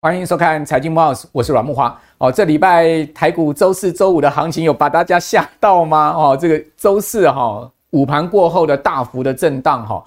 [0.00, 1.92] 欢迎收看财经 boss 我是阮慕驊。
[2.18, 6.14] 哦，这礼拜台股周四、周五的行情有把大家吓到吗？
[6.16, 10.02] 哦，这个周四哈午盘过后的大幅的震荡哈，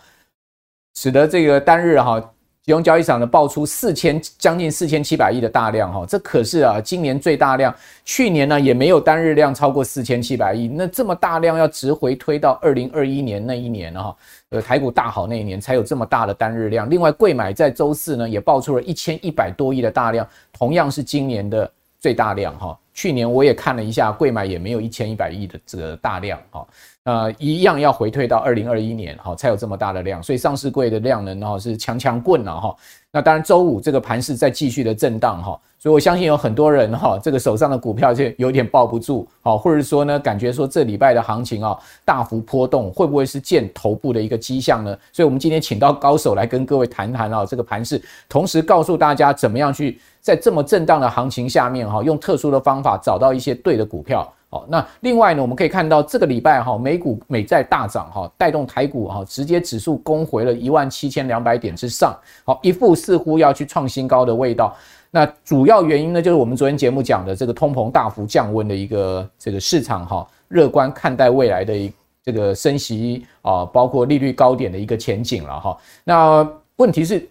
[0.96, 2.22] 使得这个单日哈。
[2.64, 7.74] 集中交易场呢爆出四千将近四千七百亿的大量哈，这可是啊今年最大量，
[8.06, 14.16] 去年呢也没有单日量超过四千七百亿，那这么大量要直回推到二零二一年那一年哈，
[14.50, 16.88] 呃台股大好那一年才有这么大的单日量。
[16.88, 21.70] 另外贵买在周四呢也爆出了一千一百多亿的大量，同样是今年的
[22.00, 22.78] 最大量哈。
[22.94, 26.68] 去年我也看了一下贵买也没有一千一百亿的这个大量哈。
[27.04, 32.76] 呃，一样要回退到二零二一年哈，才有这么大的量，所以上市柜的量能哈是强强棍了哈。
[33.12, 44.96] 那当然，周五这个盘势在继续的震荡哈，所以我相信有很多人哈，这个手上的股票就有点抱不住，好，或者说呢，感觉说这礼拜的行情啊大幅波动，会不会是见头部的一个迹象呢？
[45.12, 48.00] 所以，我们今天请到高手来跟各位谈谈啊，这个盘势，
[48.30, 54.32] 同时告诉大家怎么样去在这么震荡的行情下面哈，用特殊的方法找到一些对的股票。
[54.50, 64.76] 好，那另外呢，我们可以看到这个礼拜哈，美股美债大涨哈，带动台股哈，直接指数攻回了一万七千两百点之上，好，一副似乎要去创新高的味道。
[65.10, 71.90] 那主要原因呢，就是我们昨天节目讲的这个通膨大幅降温的一个这个市场哈，乐观看待未来的一
[72.22, 75.78] 这个升息啊，包括利率高点的一个前景了哈。
[76.04, 76.46] 那
[76.76, 77.26] 问题是。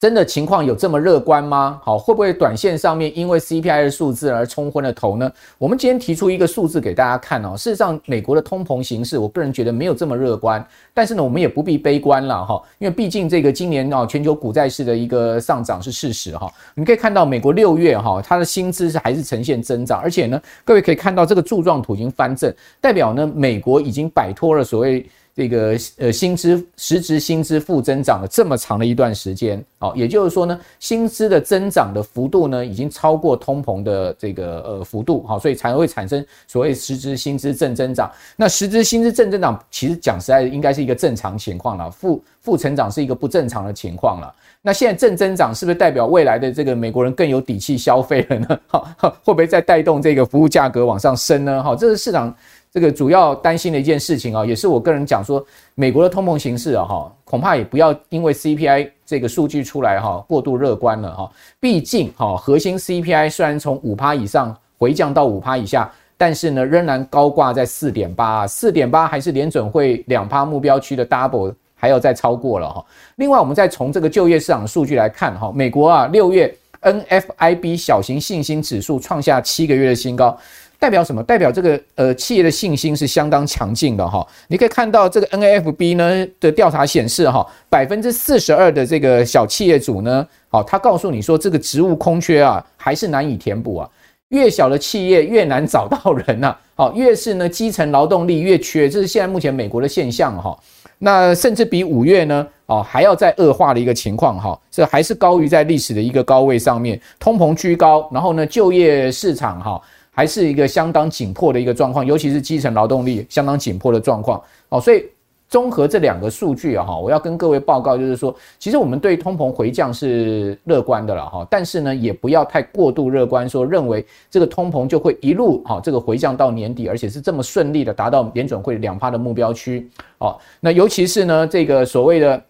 [0.00, 1.80] 真的情况有这么乐观吗？
[1.82, 5.32] 好，会不会短线上面因为 CPI 的数字而冲昏了头呢？
[5.56, 7.56] 我们今天提出一个数字给大家看哦。
[7.56, 10.62] 事实上，美国的通膨形势，我个人觉得没有这么乐观。
[10.92, 16.52] 但是呢，我们也不必悲观了哈，因为毕竟这个今年啊，全球股债市的一个上涨是事实哈。
[16.74, 25.06] 你可以看到美国六月哈，它的薪资是还是呈现增长，而且呢，各位可以看到这个柱状图已经翻正，代表呢，美国已经摆脱了所谓。
[25.36, 38.08] 这个呃薪资实质薪资负增长了这么长的一段时间，哦，也就是说呢，薪资的增长的幅度呢，已经超过通膨的这个呃幅度，好，所以才会产生所谓实质薪资正增长。
[38.36, 44.32] 那实质薪资正增长，其实讲实在，应该是一个正常情况了，负负成长是一个不正常的情况了。
[44.62, 48.60] 那现在正增长是不是代表未来的这个美国人更有底气消费了呢？
[48.68, 48.88] 好，
[49.24, 51.60] 会不会再带动这个服务价格往上升呢？
[51.60, 52.32] 好，这是市场。
[52.74, 55.46] 这个主要担心的一件事情啊，也是我个人讲说，
[55.76, 61.30] 美国的通膨形势啊，哈，恐怕也不要因为 CPI 这个数据出来哈，过度乐观了哈。
[61.60, 72.84] 毕竟哈，核心 CPI 虽然从五趴以上回降到五趴以下，但是呢，仍然高挂在四点八，四点八还是联准会两趴目标区的 double，还要再超过了哈。
[73.14, 76.52] 另外，我们再从这个就业市场数据来看哈，美国啊，六月
[76.82, 80.36] NFIB 小型信心指数创下七个月的新高。
[80.78, 81.22] 代表什么？
[81.22, 84.26] 代表这个呃企业的信心是相当强劲的哈。
[84.48, 93.88] 你可以看到这个 NAFB 呢的调查显示哈，百分之四十二的这个小企业主呢，好，他告诉你说这个职务空缺啊还是难以填补啊。
[94.28, 100.58] 越小的企业越难找到人呐，好，越是呢基层劳动力越缺，这是现在目前美国的现象哈。
[100.98, 109.80] 那甚至比五月呢，哦还要再恶化的一个情况哈，这还是高于在历史的一个高位上面，通膨居高，然后呢就业市场哈。
[110.14, 114.40] 还是一个相当紧迫的一个状况，尤其是基层劳动力相当紧迫的状况。
[114.68, 115.04] 哦，所以
[115.48, 129.88] 综合这两个数据啊，哈，我要跟各位报告，就是说，其实我们对通膨回降是乐观的了，哈，但是呢，也不要太过度乐观，说认为这个通膨就会一路哈，这个回降到年底，而且是这么顺利的达到联准会两趴的目标区。
[130.18, 132.42] 哦，那尤其是呢，这个所谓的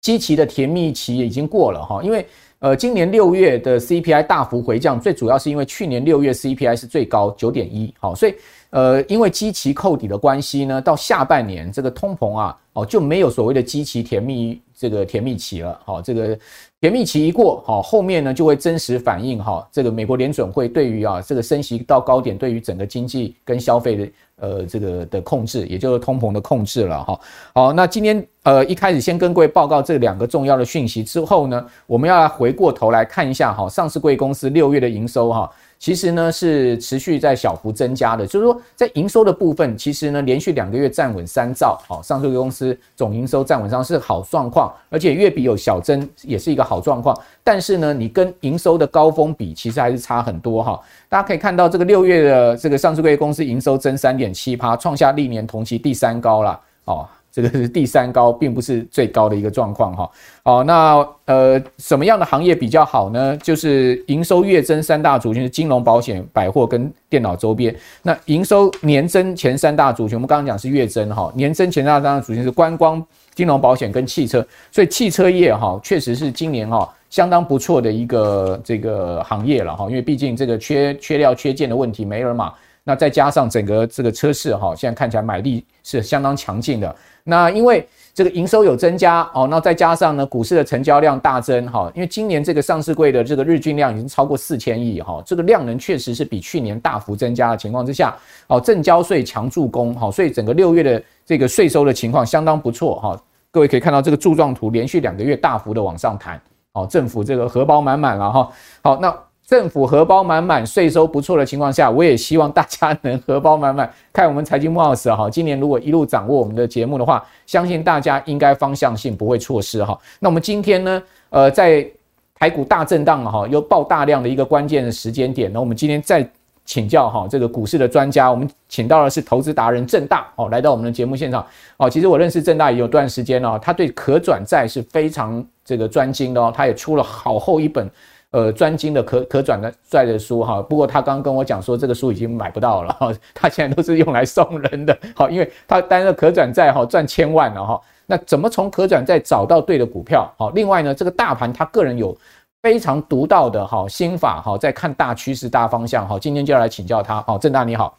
[0.00, 2.26] 积极的甜蜜期已经过了，哈，因为。
[2.66, 8.34] 呃，今年六月的 CPI 大幅回降，最主要是因为去年六月 CPI 是最高九点一，好，所以
[8.70, 16.38] 呃，因为基期扣底的关系呢，到下半年这个通膨啊，哦就没有所谓的基期甜蜜这个甜蜜期了，好，这个
[16.80, 24.08] 甜蜜期一过，好，后面呢就会真实反映哈，这个美国联准会对于啊这个升息到高点，对于整个经济跟消费的。
[24.38, 27.18] 呃，这个的控制，也就是通膨的控制了哈。
[27.54, 35.50] 好，那今天呃一开始先跟各位报告这两个重要的讯息之后呢，我们要来回过头来看一下哈，上市贵公司六月的营收哈。
[35.78, 47.16] 其实呢是持续在小幅增加的，就是说在营收的部分，其实呢连续两个月站稳三兆，好，上市公司总营收站稳上是好状况，而且月比有小增，也是一个好状况。
[47.44, 50.80] 但是呢，你跟营收的高峰比，其实还是差很多哈。
[51.08, 57.06] 大家可以看到，这个六月的这个上市公司营收增三点七趴，创下历年同期第三高了，哦。
[57.36, 60.10] 这个是第三高，并不是最高的一个状况哈。
[60.42, 63.36] 好，那呃，什么样的行业比较好呢？
[63.36, 67.76] 就是营收月增三大族群是金融、保险、百货跟电脑周边。
[68.00, 73.04] 那营收年增前三大族群，我们刚刚讲是月增哈，年增前三大族群是观光、
[73.34, 74.42] 金融、保险跟汽车。
[74.72, 82.54] 所以汽车业哈，确实是今年哈相当不错的一个这个行业了哈，因为毕竟这个缺缺料、缺件的问题没了嘛。
[82.82, 86.96] 那再加上整个这个车市哈，现在看起来买力是相当强劲的。
[87.28, 87.84] 那因为
[88.14, 103.20] 这个营收有增加哦，那再加上呢，股市的成交量大增哈，因为今年这个上市柜的这个日均量已经超过四千亿哈，这个量能确实是比去年大幅增加的情况之下，哦，正交税强助攻哈，所以整个六月的这个税收的情况相当不错哈。
[103.50, 106.40] 各位可以看到这个柱状图连续两个月大幅的往上弹，
[106.72, 108.50] 哦，政府这个荷包满满了哈。
[108.82, 109.25] 好，那。
[109.46, 113.88] 政府荷包满满，税收不错的情况下，我也希望大家能荷包满满。
[114.12, 119.96] 看我们财经慕 House 哈，今年如果一路掌握我们的节目的话，相信大家应该方向性不会错失哈。
[120.18, 121.00] 那我们今天呢，
[121.30, 121.86] 呃，在
[122.34, 126.28] 台股大震荡哈，又爆大量的一个关键的时间点，那我们今天再
[126.64, 131.46] 请教哈这个股市的专家，我们请到的是投资达人郑大哦，来到我们的节目现场
[131.76, 131.88] 哦。
[131.88, 137.88] 其实我认识郑大也有段时间了，他对可转债是非常这个专精的哦，他也出了好厚一本。
[138.36, 150.30] 呃，专精的可可转的债的书哈，不过他刚刚跟我讲说这个书已经买不到了哈， 他现在都是用来送人的， 好，因为他担任可转债哈赚千万了哈，那怎么从可转债找到对的股票？
[150.36, 152.14] 好，另外呢，这个大盘他个人有
[152.60, 157.96] 非常独到的哈心法哈，在看大趋势大方向哈，今天就要来请教他，好，郑大你好。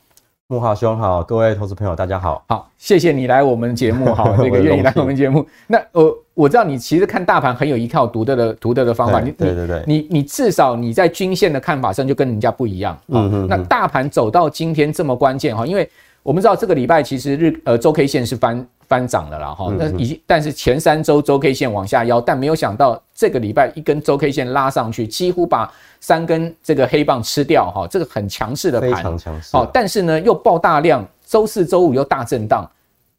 [0.49, 5.45] 慕驊兄好，各位投资朋友大家好，好，谢谢你来我们节目哈， 这个愿意来我们节目。
[5.67, 12.97] 那呃，我知道你其实看大盘很有一套独特的独特的方法，你对对对，你你至少你在均线的看法上就跟人家不一样。
[13.07, 13.47] 嗯嗯。
[13.49, 15.89] 那大盘走到今天这么关键哈，因为
[16.23, 18.65] 我们知道这个礼拜其实日呃周 K 线是翻。
[18.89, 29.57] 翻涨了啦哈，那已经，但是前三周周 K 线往下腰，但没有想到这个礼拜一根周 K 线拉上去，几乎把三根这个黑棒吃掉哈，这个很强势的盘，非常强势。
[29.73, 32.69] 但是呢又爆大量，周四周五又大震荡，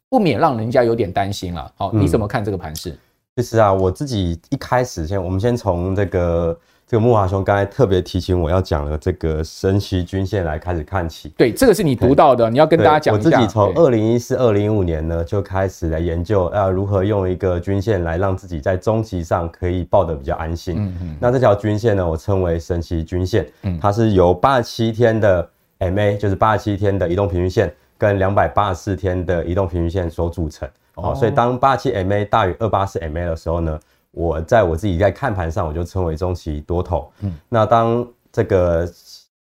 [0.08, 1.72] 不免让人家有点担心了。
[1.76, 2.96] 好，你怎么看这个盘势？
[3.34, 6.56] 其实啊，我自己一开始先，我们先从这个。
[6.88, 13.28] 这个木华兄刚才特别提醒我要讲的这个神奇均线来开始看起，对，这个是你读到的，你要跟大家讲一下。
[13.28, 20.76] 我自己从二零一四、二零一五年呢就开始来研究，要如何用一个均线来让自己在中期上可以抱得比较安心。
[20.78, 21.16] 嗯嗯。
[21.20, 23.46] 那这条均线呢，我称为神奇均线，
[23.78, 25.46] 它是由八十七天的
[25.80, 30.66] MA，就是八十七天的移动平均线，跟两百八十四天的移动平均线所组成。
[30.94, 31.14] 哦。
[31.14, 33.78] 所以当八十七 MA 大于二八四 MA 的时候呢，
[34.12, 37.10] 我在我自己在看盘上，我就称为中期多头。
[37.20, 38.92] 嗯，那当这个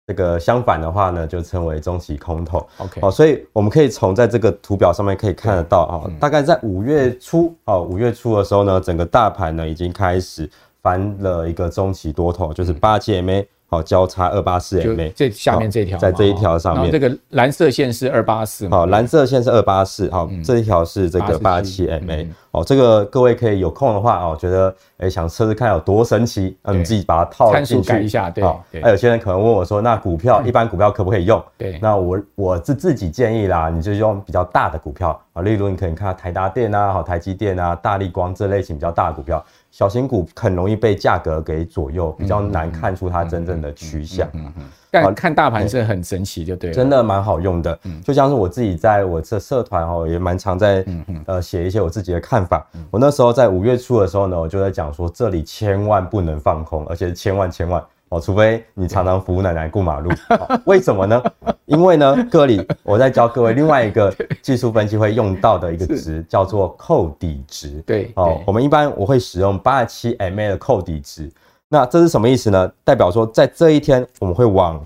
[0.07, 2.65] 这个相反的话呢，就称为中期空头。
[2.77, 10.49] OK，好，所以我们可以从在这个图表上面可以看得到啊，大概在五月初啊，五月初的时候呢，整个大盘呢已经开始
[10.81, 13.45] 翻了一个中期多头，就是八七 MA。
[13.73, 28.43] 好，交叉二八四 MA，这下面这条，在这一条上面，这个蓝色线是二八四，好，蓝色线是二八四，好，这一条是这个八七 MA，哦，这个各位可以有空的话哦，觉得哎想测试看有多神奇，那，你自己把它套进去一下，对，
[28.81, 31.43] 那有些人可能问我说，那股票一般股票可不可以用？
[31.57, 39.43] 对，那我我是自己建议啦，你就用比较大的股票啊，例如你可能看台达电啊，好，台积电啊，大力光这类型比较大的股票。
[39.71, 44.27] 小型股很容易被价格给左右，比较难看出它真正的趋向。
[44.33, 47.79] 嗯嗯，但看大盘是很神奇，就对了，真的蛮好用的。
[47.85, 50.85] 嗯，就像是我自己在我这社团哦，也蛮常在
[51.25, 52.67] 呃写一些我自己的看法。
[52.91, 57.81] 我那时候在五月初的时候呢，我就在讲说，这里千万不能放空，而且千万千万。
[58.09, 60.11] 哦，除非你常常扶奶奶过马路，
[60.65, 61.23] 为什么呢？
[61.65, 67.81] 因为呢，这里我在教各位另外一个 技术分析会用到的一个值，叫做扣底值。
[67.87, 71.31] 对，哦，我们一般我会使用八十七 MA 的扣底值，
[71.71, 72.69] 那这是什么意思呢？
[72.83, 74.79] 代表说在这一天我们会往。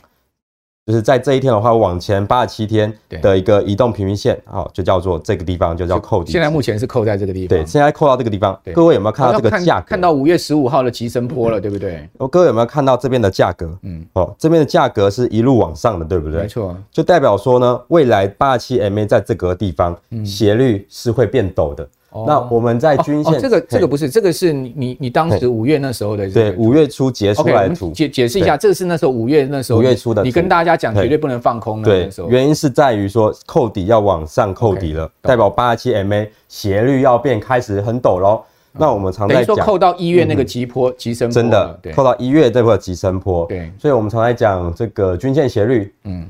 [0.88, 6.32] 就是在这一天的话，往前八十七天的一个移动平均线，好，就叫做这个地方就叫扣底。
[6.32, 7.48] 现在目前是扣在这个地方。
[7.48, 8.56] 对，现在扣到这个地方。
[8.72, 9.88] 各位有没有看到这个价格？
[9.88, 12.08] 看到五月十五号的急升坡了， 对不对？
[12.20, 13.75] 哦，各位有没有看到这边的价格？
[13.82, 16.42] 嗯，哦，这边的价格是一路往上的，对不对？
[16.42, 16.77] 没错。
[16.92, 21.89] 就代表说呢，未来八十七 MA 在这个地方斜率是会变陡的。
[22.26, 27.92] 那我们在均线，这个这个不是，这个是你你你当时五月那时候的，对，五月初截出来的图。
[27.92, 31.82] 解解释一下，这个是那时候五月那时候五月初的，你跟大家讲绝对不能放空。
[31.82, 38.42] 对，原因是在于说扣底要往上扣底了，代表八十七 MA 斜率要变开始很陡喽。
[38.72, 43.46] 那我们常在讲，扣到一月那个急坡急升，真的扣到一月这个急升坡。
[43.48, 46.26] 对，所以我们常在讲这个均线斜率，嗯，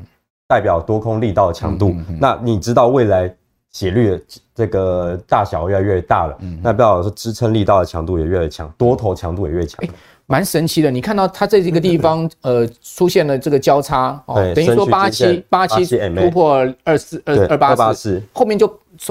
[0.48, 1.96] 代表多空力道的强度。
[2.20, 3.32] 那你知道未来？
[3.76, 4.22] 斜率的
[4.56, 9.86] 这个大小越来越大了，嗯，那代表说支撑力道的强度也越来越强，多头强度也越强。
[9.86, 9.92] 欸
[10.28, 18.66] 蛮神奇的，你看到它在这个地方，呃，出现了这个交叉，哦，等于说八七八七突破二四二二八四，后面就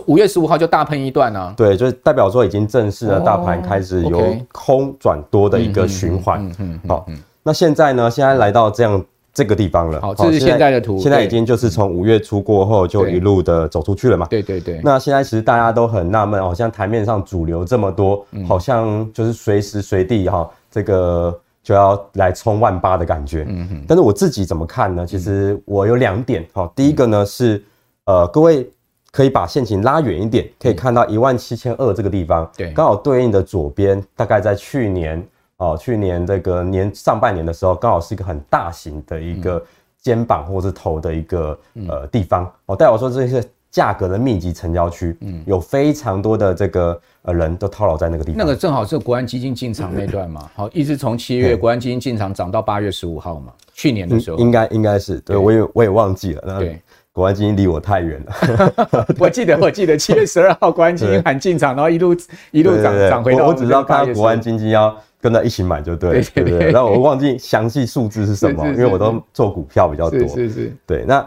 [0.06, 1.54] 五月十五号就大喷一段啊。
[1.56, 6.44] 对，就是代表说已经正式的大盘开始由空转多的一个循环。
[6.58, 6.88] 嗯嗯。
[6.88, 7.06] 好，
[7.44, 8.10] 那现在呢？
[8.10, 10.00] 现在来到这样这个地方了。
[10.00, 10.96] 好，这是现在的图。
[10.98, 14.26] 现在已经就是从五月初过后就一路的走出去了嘛。
[14.30, 14.80] 对对对。
[14.84, 20.48] 那现在其实大家都很纳闷，好像台面上主流这么多，好像就是随时随地哈。
[20.70, 23.84] 这个就要来冲万八的感觉，嗯哼。
[23.88, 25.04] 但是我自己怎么看呢？
[25.04, 26.70] 其实我有两点哈。
[26.76, 27.60] 第一个呢是，
[28.04, 28.70] 呃，各位
[29.10, 35.24] 可以把线型拉远一点，可以看到一万七千二这个地方，对，刚好对应的左边，大概在去年
[35.72, 39.64] 哦，去年这个年上半年的时候，刚好是一个很大型的一个
[40.00, 42.50] 肩膀或者是头的一个呃地方。
[42.66, 43.42] 哦，代表说这些。
[43.74, 48.38] 价格的密集成交区，嗯，有非常多的这个呃人都套牢在那个地方。
[48.38, 54.38] 那个正好是国安基金进场那段嘛，好，一直从七月国安基金进场涨到八月十五号嘛，去年的时候。
[54.38, 56.60] 应该应该是，对，我也我也忘记了。
[56.60, 56.80] 对，
[57.14, 59.06] 国安基金离我太远了。
[59.20, 62.14] 我记得我记得七月十二 号国安基金喊进场，然后一路
[62.50, 63.46] 一路涨涨回到。
[63.46, 66.72] 我只知道看到国安基金要跟他一起买就对，对对对。
[66.72, 70.26] 然后我忘记详细数字是什么，因为我都做股票比较多。
[70.26, 70.76] 是是。
[70.84, 71.24] 对，那。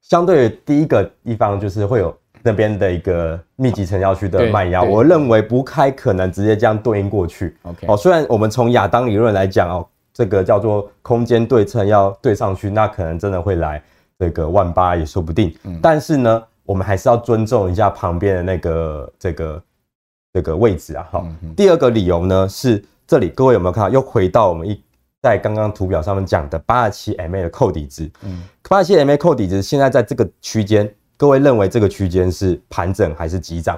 [0.00, 7.54] 相对于第一个地方，就是会有那边的一个密集成交区的卖压，我认为不太可能直接这样对应过去。
[7.64, 13.82] OK，哦，虽然我们从亚当理论来讲哦，这个叫做空间对称要对上去，那可能真的会来
[14.18, 15.54] 这个万八也说不定。
[15.64, 19.62] 嗯，但是呢，我们还是要尊重一下旁边的那个这个
[20.32, 21.06] 这个位置啊。
[21.10, 23.90] 好，第二个理由呢是这里，各位有没有看到？
[23.90, 24.82] 又回到我们一。
[25.20, 33.76] 在刚刚图表上面讲的八十七 MA 的扣底值，嗯，八十七 MA 扣底值现在在这个区间，各位认为这个区间是盘整还是急涨？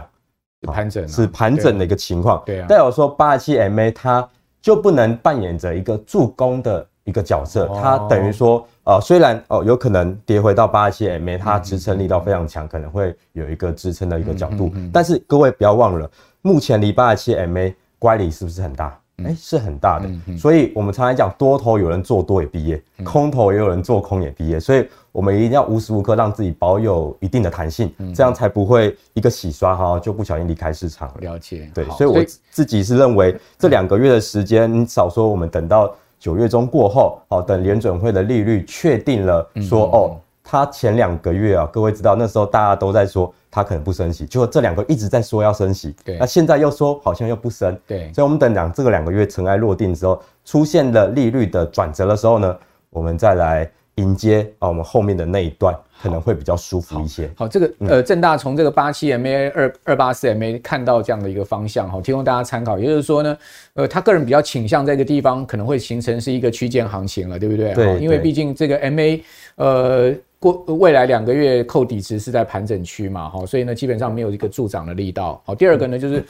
[0.67, 2.43] 盘整，是盘整的一个情况。
[2.45, 4.29] 对啊，代表说八十七 MA 它
[4.61, 16.11] 就不能扮演着一个助攻的一个角色，它等于说，呃，虽然哦有可能跌回到八十七 MA，它支撑力道非常强，可能会有一个支撑的一个角度，但是各位不要忘了，
[16.43, 18.97] 目前离八十七 MA 乖离是不是很大？
[19.23, 31.15] 哎、欸，是很大的，所以我们常常讲多头有人做多也毕业，嗯、空头也有人做空也毕业，所以我们一定要无时无刻让自己保有一定的弹性，嗯、这样才不会一个洗刷哈就不小心离开市场了。
[31.21, 43.35] 了解，对，所以我自己是认为这两个月的时间，你少说我们等到九月中过后，好，等联准会的利率确定了，说哦，它前两个月啊，各位知道那时候大家都在说。
[43.53, 52.57] 他可能不升息，就这两个一直在说要升息，对，那现在又说好像又不升，对，所以我们等两这个两个月尘埃落定之后，出现了利率的转折的时候呢，
[52.91, 53.69] 我们再来
[54.01, 57.27] 迎接啊我们后面的那一段可能会比较舒服一些。
[57.37, 62.79] 好，好，这个呃正大从这个八七 MA 二二八四 MA 看到这样的一个方向哈，提供大家参考。
[62.79, 63.39] 也就是说呢，
[63.75, 67.75] 呃，他个人比较倾向在这个地方可能会形成是一个区间行情了，对不对？
[67.75, 69.21] 对，因为毕竟这个 MA
[69.57, 70.15] 呃。
[70.43, 75.39] 过未来两个月扣底值是在盘整区嘛，哈，所以呢基本上没有一个助长的力道。
[75.45, 76.25] 好，第二个呢就是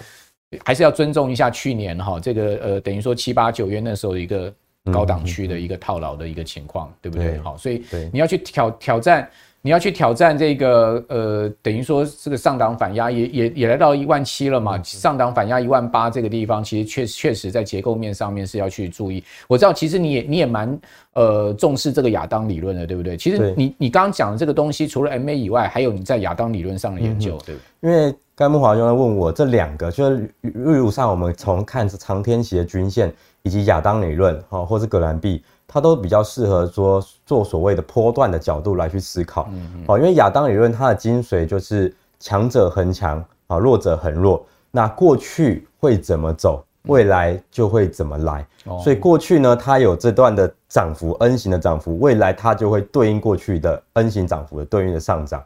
[0.65, 4.53] 还是要尊重一下去年哈这个呃等于说七八九月那时候一个
[4.91, 7.39] 高档区的一个套牢的一个情况，对不对？
[7.39, 7.83] 好，所以
[8.13, 9.29] 你要去挑挑战。
[9.63, 14.83] 你要去挑战这个，呃，等于说这个上档反压也也也来到一万七了嘛？
[14.83, 19.23] 上档反压一万八这个地方，其实确确实在结构面上面是要去注意。
[19.47, 20.81] 我知道，其实你也你也蛮
[21.13, 23.19] 呃重视这个亚当理论的，对不对？
[23.19, 27.91] 其实你你刚刚讲的这个东西，除了 MA 以外，还有你在亚当理论上的研究，对不对？
[27.91, 35.43] 因为刚木华兄在问我这两个，就是例如上我们从看长天期的均线，以及亚当理论，哈，或是葛兰碧。
[35.73, 39.49] 它都比较适合说做所谓的波段的角度来去思考，
[39.87, 44.45] 哦，因为亚当理论它的精髓就是强者恒强啊，弱者恒弱。
[44.73, 48.45] 那过去会怎么走，未来就会怎么来。
[48.83, 55.41] 所以过去呢，它有这段的涨幅，N 型的涨幅，未来它就会对应过去的 N 型涨幅的对应的上涨。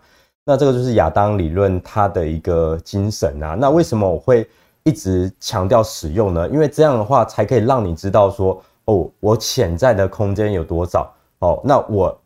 [0.47, 3.55] 那这个就是亚当理论它的一个精神啊。
[3.61, 4.49] 那为什么我会
[4.85, 6.49] 一直强调使用呢？
[6.49, 8.63] 因为这样的话才可以让你知道说。
[8.87, 11.11] 哦，我潜在的空间有多少？
[11.39, 12.21] 哦，那我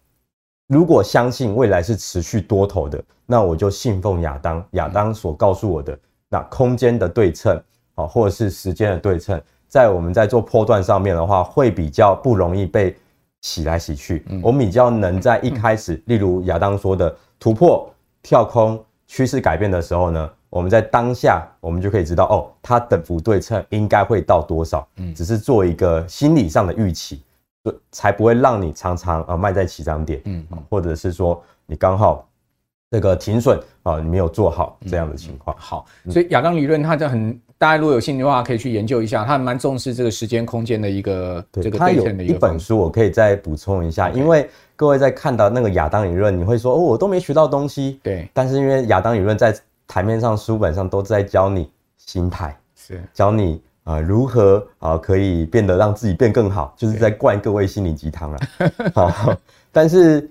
[0.67, 5.97] 如果相信未来是持续多头的，那我就信奉亚当，亚当所告诉我的
[6.29, 7.63] 那空间的对称，
[7.95, 12.97] 哦，或者是时间的对称，在我们在做波段上面的话，会比较不容易被
[13.43, 14.27] 洗来洗去。
[14.43, 17.89] 我们比较能在一开始，例如亚当说的突破、
[18.21, 24.87] 跳空、趋势改变的时候呢，我们在当下，我们就可以知道哦，它等幅对称应该会到多少？
[24.97, 27.23] 嗯，只是做一个心理上的预期，
[27.93, 32.27] 才不会让你常常啊卖在起涨点，嗯，或者是说你刚好
[32.91, 35.55] 这个停损啊，你没有做好这样的情况。
[35.59, 42.35] 好，所以亚当理论它就很，大家如果有兴趣的话，可以去研究一下，它蛮重视这个时间空间的一个这个对称的一个。
[42.35, 48.01] 一本书我可以再补充一下，因为各位在看到那个亚当理论，你会说哦，我都没学到东西。
[48.03, 49.55] 对，但是因为亚当理论在
[49.89, 58.39] 台面上、书本上都在教你心态，是教你啊如何啊可以变得让自己变更好，就是在灌各位心灵鸡汤了。
[58.95, 59.35] 好，
[59.73, 60.31] 但是。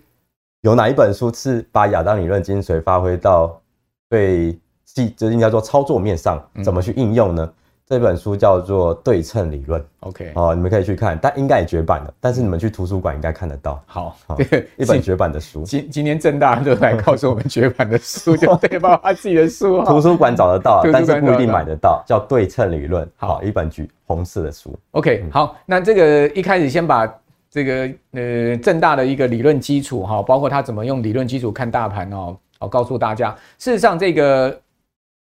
[0.61, 3.61] 有哪一本书是把亚当理论精髓发挥到
[4.09, 7.45] 最细，就是应该说操作面上，怎么去应用呢？
[7.45, 7.53] 嗯、
[7.89, 9.83] 这本书叫做对称理论。
[10.01, 12.13] OK，哦，你们可以去看，但应该也绝版了。
[12.19, 13.81] 但是你们去图书馆应该看得到。
[13.85, 15.63] 好， 对，一本绝版的书。
[15.63, 19.81] 今今天正大就来告诉我们绝版的书，就对，包括他自己的书。
[19.87, 22.03] 图书馆找得到，但是不一定买得到。
[22.05, 23.09] 叫对称理论。
[23.15, 24.77] 好，一本橘红色的书。
[24.91, 27.11] OK，好，那这个一开始先把。
[27.49, 34.55] 这个呃，正大的一个理论基础哈，包括他怎么用理论基础看大盘哦，我告诉大家，事实上这个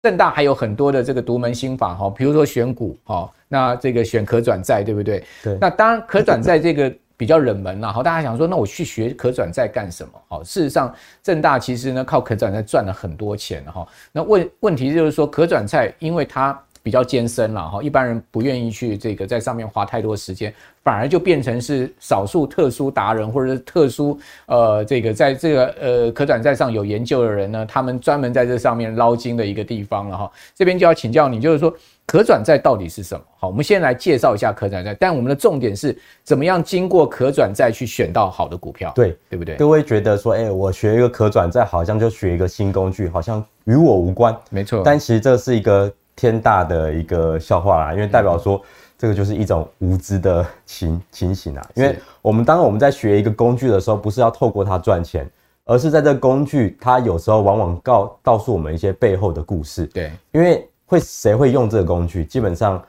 [0.05, 5.23] 政大还有很多的这个独门心法哈，比如说选股哈，那这个选可转债对不对？
[5.43, 5.57] 对。
[5.59, 10.11] 那当然可转债这个比较冷门了哈，大家想说，那我去学可转债干什么？
[10.27, 10.93] 好，事实上
[11.23, 13.83] 正大其实呢靠可转债赚了很多钱哈。
[14.11, 30.31] 那问问题就是说可转债，因为它比较艰深了哈，一般人不愿意去这个在上面花太多时间，反而就变成是少数特殊达人或者是特殊呃这个在这个呃可转债上有研究的人呢，他们专门在这上面捞金的一个地方了哈。
[30.53, 31.73] 这边就要请教你，就是说
[32.05, 33.25] 可转债到底是什么？
[33.39, 39.55] 好，我们先来介绍一下可转债，但我们的重点是怎么样经过可转债去选到好的股票，对对不对？
[39.55, 44.83] 各位觉得说，哎、欸，我学一个可转债，好像就学一个新工具，好像与我无关，没错。
[44.85, 45.91] 但其实这是一个。
[46.15, 48.61] 天大的一个笑话啦，因为代表说
[48.97, 51.69] 这个就是一种无知的情情形啊。
[51.73, 55.29] 因为我们当我们在学一个工具的时候，不是要透过它赚钱，
[55.65, 59.85] 而是在这个工具，它有时候往往告告诉我们一些背后的故事。
[59.87, 62.23] 对，因为会谁会用这个工具？
[62.23, 62.81] 基本上，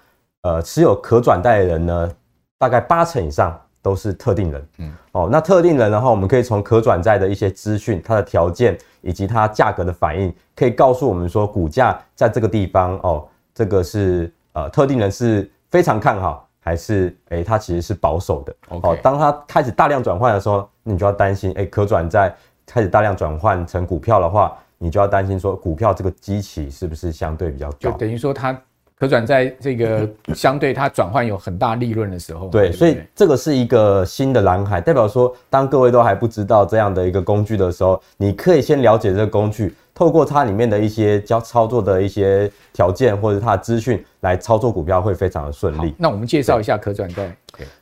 [0.43, 2.13] 呃，持有可转贷的人呢，
[2.59, 3.61] 大概八成以上。
[3.87, 13.25] 都是特定人，嗯，哦，那特定人的话，我们可以从可转债的一些资讯、它的条件以及它价格的反应，可以告诉我们说，股价在这个地方，哦，
[13.55, 18.53] 这个是呃特定人是非常看好，还是诶它其实是保守的。
[18.71, 22.35] 哦，当它开始大量转换的时候，你就要担心，诶可转债
[22.67, 27.77] 开始大量转换成股票的话，你就要担心说，股票这个基期是不是相对比较高？
[27.79, 28.61] 就等于说它。
[28.99, 39.75] 可转债这个相对它转换有很大利润的时候，对，所以这个是一个新的蓝海，代表说，当各位都还不知道这样的一个工具的时候，你可以先了解这个工具。
[39.97, 45.95] 透过它里面的一些教操作的一些条件，或者它的资讯来操作股票会非常的顺利。
[45.97, 47.35] 那我们介绍一下可转债。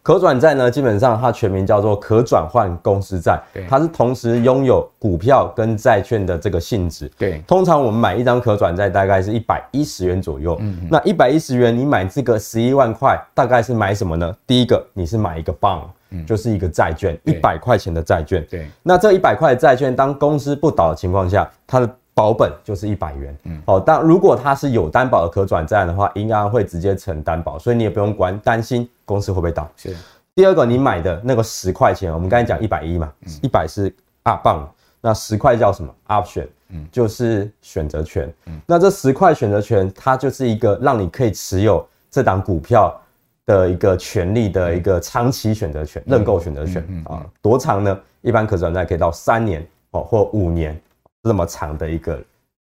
[0.05, 7.11] 可转债呢，基本上它全名叫做可转换公司债，它是同时拥有股票跟债券的这个性质。
[7.19, 10.57] 对，通常我们买一张可转债大概是一百一十元左右。
[10.61, 14.33] 嗯，那一百一十元你买这个十一万块，大概是买什么呢？
[14.47, 15.83] 第一个你是买一个 bond。
[16.29, 18.47] 就是一个债券，一百块钱的债券。
[18.49, 23.37] 对，那这一百块的债券，当公司不倒的情况下，它的保本就是一百元。
[23.43, 29.69] 嗯，好，但如果它是有担保的可转债的话，银行会直接承担保，所以你也不用管担心公司会不会倒。
[29.77, 29.95] 是。
[30.35, 34.67] 第二个，你买的那个十块钱，我们刚才讲一百一嘛，一百是啊棒，
[35.01, 38.33] 那十块叫什么？option，嗯，就是选择权。
[38.47, 42.99] 嗯，那这十块选择权，它就是一个让你可以持有这档股票。
[43.47, 48.01] 的一个权利的一个长期选择权，认购选择权啊，多长呢？
[48.23, 50.81] 一般可转债可以到三年哦，或五年
[51.25, 52.23] 这么长的一个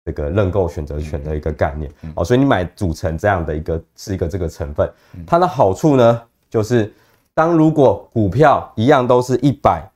[0.06, 4.92] 这个认购选择权的一个概念哦，所以你买组成这样的一个是一个这个成分，
[5.26, 6.92] 它的好处呢，就是
[7.34, 9.90] 当如果股票一样都是一百。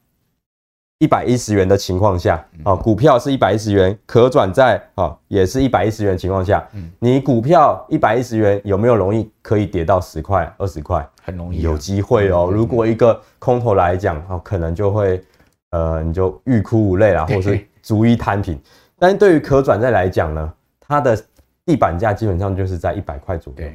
[0.99, 6.63] 一百一十元的情况下，啊，股票是一百一十元，可转债啊也是一百一十元的情况下，
[6.99, 11.03] 你股票一百一十元有没有容易可以跌到十块、二十块？
[11.23, 12.51] 很容易，有机会哦。
[12.53, 15.19] 如果一个空头来讲，哦，可能就会，
[15.71, 18.59] 呃，你就欲哭无泪啦，或是逐一摊平。
[18.97, 21.17] 但是对于可转债来讲呢，它的
[21.65, 23.65] 地板价基本上就是在一百块左右，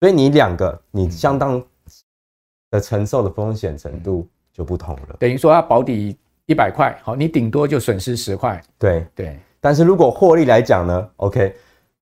[0.00, 1.62] 所以你两个你相当
[2.70, 5.16] 的承受的风险程度就不同了。
[5.18, 6.16] 等于说它保底。
[6.48, 8.62] 一百块，好，你顶多就损失十块。
[8.78, 11.52] 对对，但是如果获利来讲呢？OK，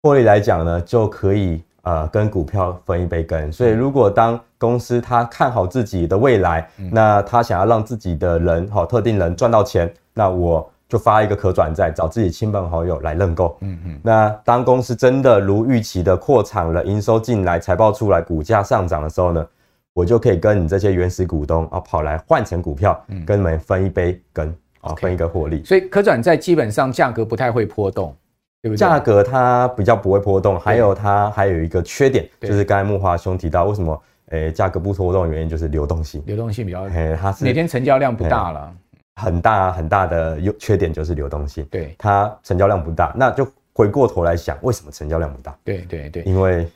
[0.02, 3.52] 获利来讲呢，就可以呃跟股票分一杯羹。
[3.52, 13.56] 所以如果当公司他看好自己的未来，嗯、那他想要让自己的人好特定人赚到钱，那我就发一个可转债，找自己亲朋好友来认购。
[13.62, 13.99] 嗯嗯。
[14.04, 19.47] 那当公司真的如预期的扩产了，营收进来，财报出来，股价上涨的时候呢？
[19.93, 24.54] 我就可以跟你这些原始股东啊跑来换成股票，跟你们分一杯羹。
[24.82, 25.62] 啊，分一个获利。
[25.65, 28.15] 所以可转债基本上价格不太会波动，
[28.62, 28.78] 对不对？
[28.78, 38.73] 价格它比较不会波动，还有它还有一个缺点，就是刚才木华兄提到，为什么诶价格不波动的原因就是流动性，流动性比较，诶它是每天成交量不大了，
[39.19, 45.55] 很大很大的优缺点就是流动性，对，它成交量不大，那就回过头来想，为什么成交量不大？
[45.63, 46.67] 对对对，因为。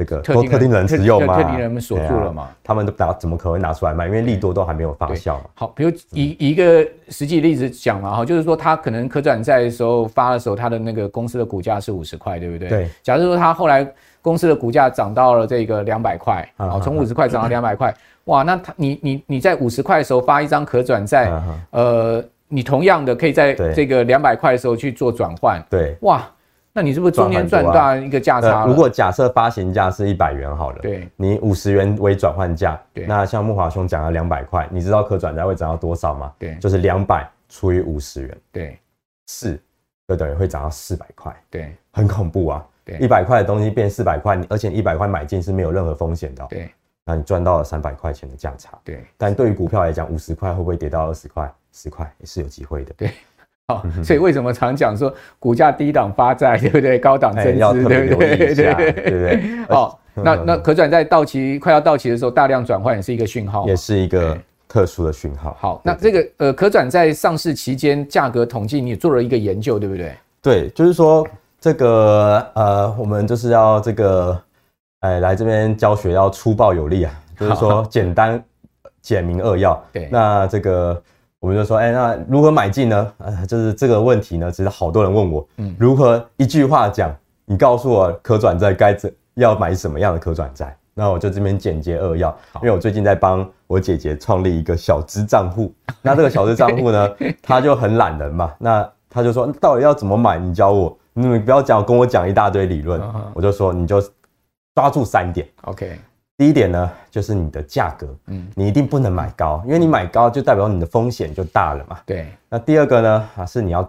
[0.00, 4.06] 这个特定特定人持有嘛，特定人们锁住了嘛，啊、他们都拿怎么可能拿出来卖？
[4.06, 5.36] 因为利多都还没有发酵。
[5.52, 12.70] 好，比如以一个实际例子讲嘛，哈，就是说他可能可转债的时候发的时候，他的那个公司的股价是五十块，对不对？
[12.70, 12.88] 对。
[13.02, 13.86] 假如说他后来
[14.22, 17.94] 公司的股价涨到了这个两百块，啊，从五十块涨到两百块，
[18.30, 21.30] 哇，那他你你你在五十块的时候发一张可转债，
[21.70, 26.26] 呃，你同样的可以在这个两百块的时候去做转换，对，哇。
[26.72, 28.64] 那你是不是中间赚大一个价差？
[28.64, 36.32] 如果假设发行价是一百元好了，对，你五十元为转换价，对，那像木华兄讲了两百块，你知道可转债会涨到多少吗？
[36.38, 38.78] 对，就是两百除以五十元，对，
[39.26, 39.60] 四
[40.06, 46.70] 就等于会涨到四百块，对，很恐怖啊，对，一百块的东西变四百块，而且一百块买进是没有任何风险的，对，
[47.10, 53.10] 那你赚到了三百块钱的价差，对，但对于股票来讲，五十块会不会跌到二十块、十块也是有机会的，对。
[54.04, 56.98] 所以为什么常讲说股价低档发债，对不对？
[56.98, 58.36] 高档增资，对不对？
[58.54, 59.64] 对对对。
[59.68, 64.36] 哦，那那可转债到期快要到期的时候，大量转换也是一个讯号，也是一个
[64.68, 65.56] 特殊的讯号。
[65.60, 70.14] 好，那这个呃可转债上市期间价格统计，你做了一个研究，对不对？
[70.42, 71.24] 对，就是说
[71.60, 74.40] 这个呃，我们就是要这个
[75.00, 78.42] 哎来这边教学要粗暴有力啊，就是说简单
[79.02, 79.82] 简明扼要。
[79.92, 81.02] 对，那这个。
[81.40, 83.12] 我们就说，哎、欸，那如何买进呢？
[83.16, 87.10] 呃，就是这个问题呢，其实好多人问我，嗯，如何一句话讲，
[87.46, 90.76] 你告诉我可转债该怎要买什么样的可转债？
[90.92, 97.08] 那我就这边简洁扼要，因为我最近在帮我姐姐创立一个小资账户，那这个小资账户呢，
[97.40, 100.38] 他就很懒人嘛，那他就说，到底要怎么买？
[100.38, 103.00] 你教我，你不要讲跟我讲一大堆理论，
[103.32, 103.98] 我就说你就
[104.80, 105.98] 抓住三点，OK。
[106.38, 112.00] 第一点呢，就是你的价格，嗯，你一定不能买高，因为你买高就代表你的风险就大了嘛。
[112.06, 112.26] 对。
[112.48, 113.82] 那第二个呢，啊，是你要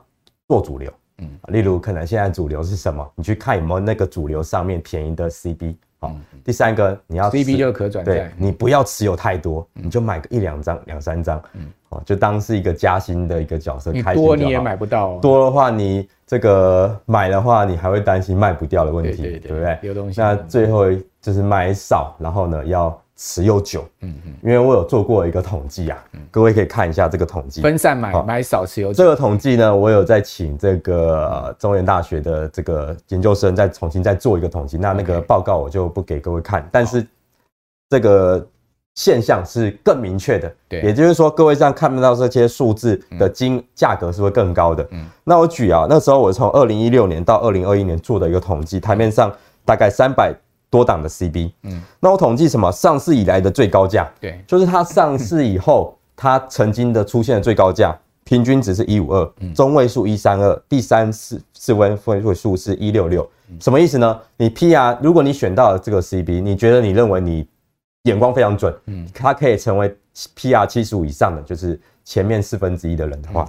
[0.49, 6.13] 做主流，嗯，例如可能现在主流是什么，你去看有没有那个主流上面便宜的 CB，好。
[6.43, 13.93] 第三个你要 CB 就可转债，对，你不要持有太多，你就买个一两张、两三张，嗯，哦，就当是一个加薪的一个角色。
[14.01, 19.77] 开多你也买不到，多的话你这个买的话，你还会担心卖不掉的问题，对不对？
[19.81, 20.21] 流动性。
[20.21, 20.85] 那最后。
[21.21, 23.85] 就是买少，然后呢要持有久。
[24.01, 27.61] 嗯嗯，因为我有做过一个统计啊，各位可以看一下这个统计。
[27.61, 28.93] 分散买，买少持有久。
[28.93, 34.77] 这个统计呢，我有在请这个中原大学的这个研究生再重新再做一个统计。
[34.77, 37.05] 那那个报告我就不给各位看，但是
[37.89, 38.47] 这个
[38.95, 40.51] 现象是更明确的。
[40.67, 44.87] 对，也就是说，各位这样看不到这些数字的金价格是会更高的。
[44.91, 49.31] 嗯，那我举啊，那时候我从二零一六年到二零二一年做的一个统计，台面上
[49.63, 50.33] 大概三百。
[50.71, 52.71] 多档的 CB，嗯，那我统计什么？
[52.71, 63.29] 上市以来的最高价，对，就是它上市以后，它曾经的出现的最高价，平均值是一五二，中位数一三二，第三次次温分位数是一六六，
[63.59, 64.17] 什么意思呢？
[64.37, 67.45] 你 PR，如果你选到了这个 CB，你觉得你认为你
[68.03, 69.93] 眼光非常准，嗯，它可以成为
[70.37, 73.45] PR 七十五以上的，就是前面四分之一的人的话，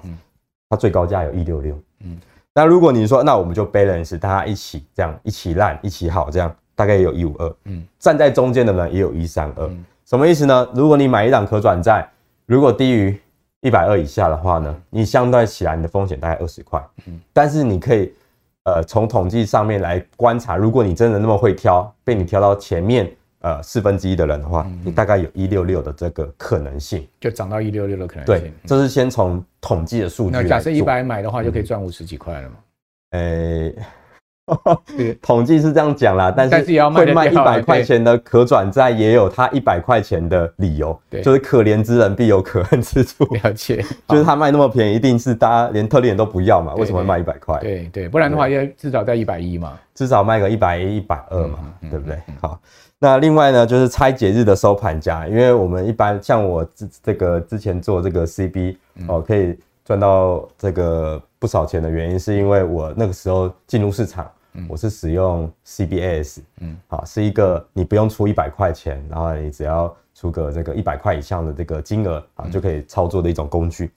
[0.69, 2.19] 它最高价有一六六，嗯，
[2.53, 6.53] 那如果你说，那我们就 balance，大家一起这样，一起烂，一起好这样。
[6.75, 9.71] 大概也有一五二，嗯，站在中间的呢也有一三二，
[10.05, 10.69] 什么意思呢？
[10.75, 12.09] 如果你买一档可转债，
[12.47, 13.19] 如果低于
[13.61, 18.13] 一百二以下的话呢，你相对起来你的风险大概二十块，嗯，但是你可以，
[18.65, 28.35] 呃，从统计上面来观察，如果你真的那么会挑，被你挑到前面，呃，四分之一的人的话，你大概有一六六的这个可能性，就涨到一六六的可能性。
[28.35, 30.33] 对，这是先从统计的数据。
[30.33, 32.55] 那假设一百买的话，就可以赚五十几块了嘛？
[33.11, 33.75] 诶。
[35.23, 43.25] 统计是这样讲啦，但是会卖一百块钱的可转债，也有他一百块钱的理由，对，就是可怜之人必有可恨之处。
[43.43, 46.75] 了解， 就是他卖那么便宜，一定是大家连特例人都不要嘛？
[46.75, 47.59] 为什么会卖一百块？
[47.61, 51.59] 对对，不然的话要至少在一百一嘛，至少卖个一百一、一百二嘛，
[51.91, 52.19] 对不对？
[52.41, 52.59] 好，
[52.99, 58.77] 那另外呢，就是拆解日的收盘价，因为我们一般像我这这个之前做这个 CB
[59.09, 64.31] 哦，可以赚到这个不少钱的原因，是因为我那个时候进入市场。
[64.69, 73.91] 我是使用 CBS，嗯，好，是一个你不用出一百块钱，然后你只要出个这个一百块以上的这个金额啊，就可以操作的一种工具。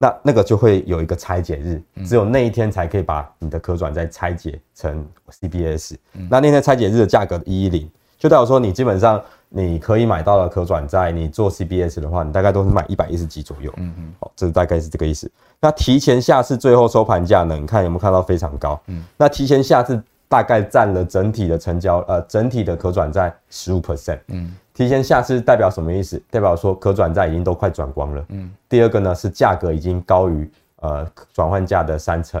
[0.00, 5.96] 那那个就会有一个拆解日，只有那一天才可以把你的可转债拆解成 CBS。
[6.30, 13.72] 那那天拆解日的价格一一零，就代表说你基本上你可以买到的可转债，你做 CBS 的话，你大概都是买一百一十几左右。
[13.78, 15.30] 嗯嗯，好，这大概是这个意思。
[15.60, 17.56] 那提前下市最后收盘价呢？
[17.56, 18.78] 你看有没有看到非常高？
[18.86, 24.18] 嗯，那提前下市大概占了整体的成交，呃，整体的可转债十五 percent。
[24.28, 26.20] 嗯，提前下市代表什么意思？
[26.30, 28.24] 代表说可转债已经都快转光了。
[28.28, 32.38] 嗯，第二个呢是价格已经高于呃转换价的三成，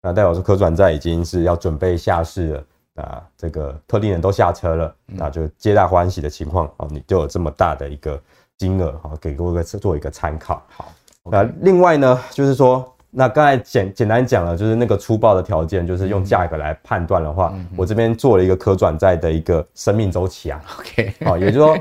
[0.00, 2.64] 那代表说可转债已经是要准备下市了。
[2.96, 8.20] 啊，这个特定人都下车了，那就皆大欢喜的情况哦，你就有这么大的一个
[8.58, 10.62] 金额啊，给各位做一个参考。
[10.68, 10.92] 好，
[11.24, 20.60] 那另外呢，就是说，那刚才简简单讲了，就是那个粗暴的条件，就是用价格来判断的话，我这边做了一个可转债的一个生命周期啊。
[20.80, 21.78] OK，好，也就是说，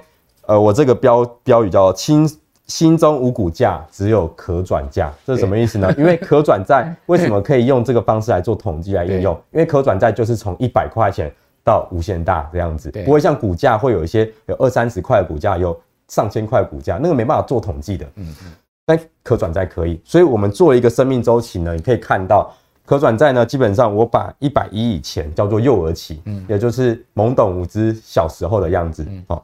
[0.48, 2.30] 呃，我这个标标语叫轻。
[2.68, 5.94] 心中无股价，只有可转价，这是什么意思呢？
[5.98, 9.40] 因为可转债为什么可以用这个方式来做统计来应用？
[9.52, 11.32] 因为可转债就是从一百块钱
[11.64, 18.06] 到无限大这样子，不会像股价会有一些有二三十块的股价，有上千块股价，那个没办法做统计的。
[18.16, 18.52] 嗯嗯。
[18.88, 22.52] 但可转债可以，所以我们做了一个生命周期呢，你可以看到
[22.86, 29.42] 可转债呢，基本上我把一百一以前叫做幼儿期，嗯，也就是懵懂无知小时候的样子，哦。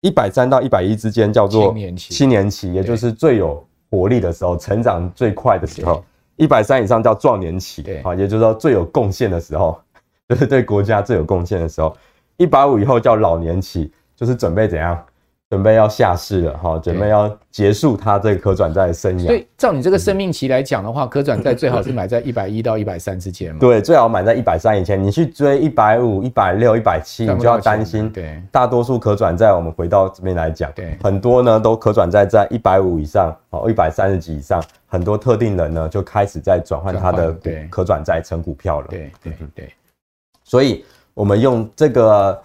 [0.00, 6.04] 一百三到一百一之间叫做青年期，也就是最有活力的时候，成长最快的时候。
[6.36, 9.76] 一百三以上叫壮年期，啊，也就是说最有贡献的时候，
[10.28, 11.96] 就是对国家最有贡献的时候。
[12.36, 15.04] 一百五以后叫老年期，就是准备怎样？
[15.50, 19.26] 准备要下市了哈，准备要结束它这个可转债的生涯。
[19.26, 23.58] 所以，照你这个生命期来讲的话，可转债最好是买在一百一到一百三之间嘛。
[23.58, 25.02] 对，最好买在一百三以前。
[25.02, 28.10] 你去追一百五、一百六、一百七，你就要担心。
[28.10, 37.34] 对，大多数可转债，我们回到这边来讲，对，很多呢都可转债在一百五以上，哦，一百三十几以上，很多特定人呢就开始在转换他的
[37.70, 38.86] 可转债成股票了。
[38.90, 39.72] 对对对。
[40.44, 40.84] 所以
[41.14, 42.38] 我们用这个。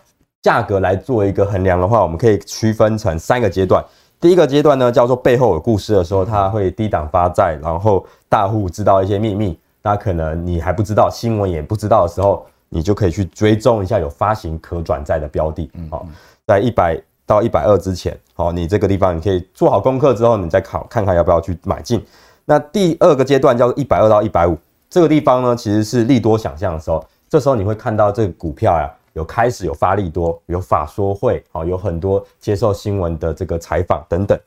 [0.44, 3.84] 价格来做一个衡量的话，我们可以区分成三个阶段。
[4.20, 15.72] 第一个阶段呢，叫做背后有故事的时候，它会低档发债，然后大户知道一些秘密，那可能你还不知道，新闻也不知道的时候，你就可以去追踪一下有发行可转债的标的。
[15.90, 16.06] 好，
[16.46, 22.06] 在一百到一百二之前，好，你这个地方你可以做好功课之后，你再考看看要不要去买进。
[22.44, 24.58] 那第二个阶段叫做一百二到一百五，
[24.90, 28.92] 这个地方呢，其实是利多想象的时候，这时候你会看到这个股票呀。
[29.14, 34.38] 有开始有发力多，有法说会，好，有很多接受新闻的这个采访等等。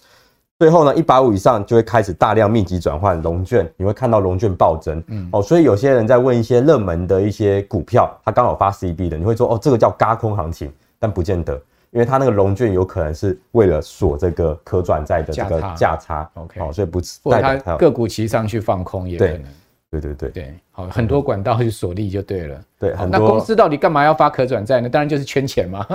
[0.59, 11.53] 最后呢，一百五以上就会开始大量密集转换龙券，你会看到龙券暴增，嗯，哦，所以有些人在问一些热门的一些股票，它刚好发 CB 的，你会说哦，这个叫嘎空行情，但不见得，
[11.91, 17.01] 因为它那个龙券有可能是为了锁这个可转债的这个价差，OK，哦，所以不
[17.31, 19.45] 代表它个股齐上去放空也可能。
[19.89, 22.61] 对对对对，好，很多管道去锁利就对了。
[22.79, 24.89] 对，好，那公司到底干嘛要发可转债呢？
[24.89, 25.87] 当然就是圈钱嘛。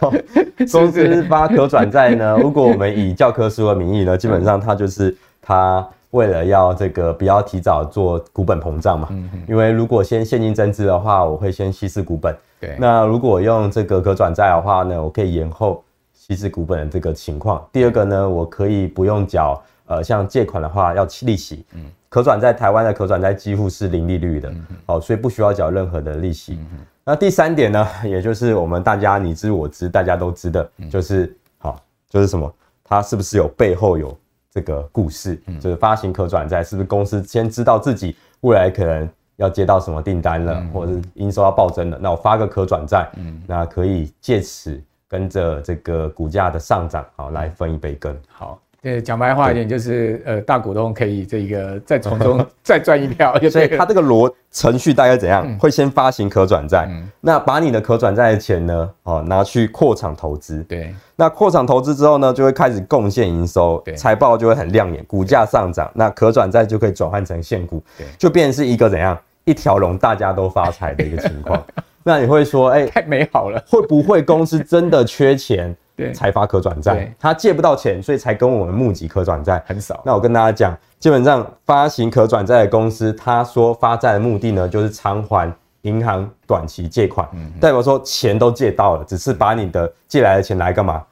[0.72, 9.08] 公司发可转债呢，如果我们以教科书的名义呢，基本上它就是它为了要这个不要提早做股本膨胀嘛。
[9.10, 9.28] 嗯。
[9.46, 12.34] 因为如果先现金增资的话，我会先稀释股本。
[12.58, 12.74] 对。
[12.78, 17.62] 那如果用这个可转债的话呢，我可以延后稀释股本的这个情况。
[17.70, 21.62] 第二个呢，我可以不用缴呃，像借款的话要利息。
[21.74, 21.84] 嗯。
[22.14, 24.54] 可转债台湾的可转债几乎是零利率的，
[24.86, 26.56] 好，所以不需要缴任何的利息。
[27.02, 31.76] 那第三点呢， 也就是我们大家你知我知，大家都知的，就是好，
[32.08, 32.54] 就是什么？
[32.84, 34.16] 它是不是有背后有
[34.48, 35.34] 这个故事？
[35.60, 41.98] 就是发行可转债，是不是公司先知道自己未来可能要接到什么订单了，或者是营收要暴增了？
[42.00, 43.10] 那我发个可转债，
[43.44, 48.16] 那可以借此跟着这个股价的上涨，好，来分一杯羹。
[48.28, 48.60] 好。
[48.84, 55.42] 对，讲白话一点就是，呃，大股东可以这个再从中 再赚一票，所以它这个逻程序大概怎样？
[55.48, 60.62] 嗯、会先发行可转债，嗯、那把你的可转债的钱呢，哦，拿去扩厂投资。
[60.64, 67.82] 对，那扩厂投资之后呢，就会开始贡献营收，对，财报就会很亮眼，股价上涨，那可转债就可以转换成现股，
[68.18, 71.64] 就变成是一个怎样一条龙，大家都发财的一个情况。
[72.06, 75.74] 那你会说，哎、欸，太美好了，会不会公司真的缺钱？
[75.96, 80.02] 对，才发可转债，他借不到钱，所以才跟我们募集可转债很少。
[80.04, 85.52] 那我跟大家讲，基本上发行可转债的公司，他说发债的目的呢，就是偿还
[85.82, 91.02] 银行短期借款，嗯、代表说钱都借到了，只是把你的借来的钱来干嘛？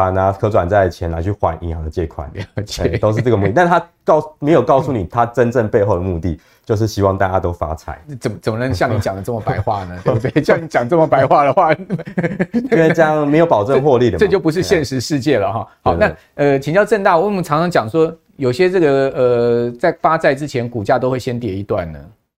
[0.00, 2.32] 把拿可转债的钱拿去还银行的借款，
[2.98, 3.52] 都是这个目的。
[3.54, 8.00] 但他告没有告诉你，他真正背后的目的就是希望大家都发财。
[8.18, 10.00] 怎么怎么能像你讲的这么白话呢？
[10.02, 10.30] 对不对？
[10.42, 15.68] 像你讲这么白话的话，因为这样没有保证获利的这，这就不是现实世界了哈。
[15.82, 21.98] 好，那呃，请教正大，我们常常讲说，有些这个呃，在发债之前，股价都会先跌一段呢。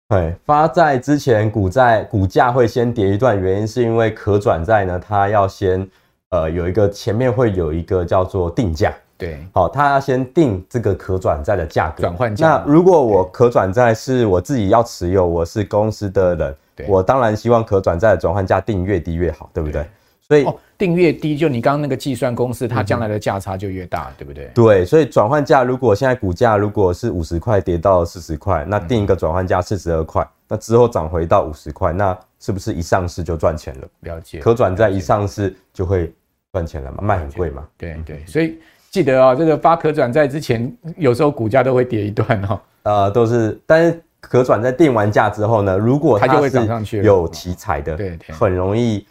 [0.08, 5.86] 对，发债之前股债股价会先跌一段，原因是因为可转债呢，它要先。
[6.30, 8.92] 呃有一个前面会有一个叫做定价。
[9.18, 12.48] 对，好，他要先定这个可转债的价格，转换价。
[12.48, 16.56] 那如果我可转债是我自己要持有，我是公司的人，
[16.88, 19.84] 我当然希望可转债的转换价定越低越好，对不对？
[20.26, 24.50] 所以、哦、定越低，就你刚刚那个计算公式，它将来的价差就越大，嗯、对不对？
[24.54, 33.88] 对，所以转换价如果现在股价如果是五十块跌到四十块，那定一个转换价四十二块，那之后涨回到五十块，那是不是一上市就赚钱了？
[34.00, 36.10] 了解，可转债一上市就会
[36.52, 37.66] 赚钱了嘛，卖很贵嘛。
[37.76, 38.58] 对对，所以。
[38.90, 42.60] 记得啊、哦，这个发可转债之前，有时候股价都会跌一段哈、哦。
[42.82, 49.06] 呃，都是，但是可转债定完价之后呢，如果它就会涨上去，有题材的，对，很容易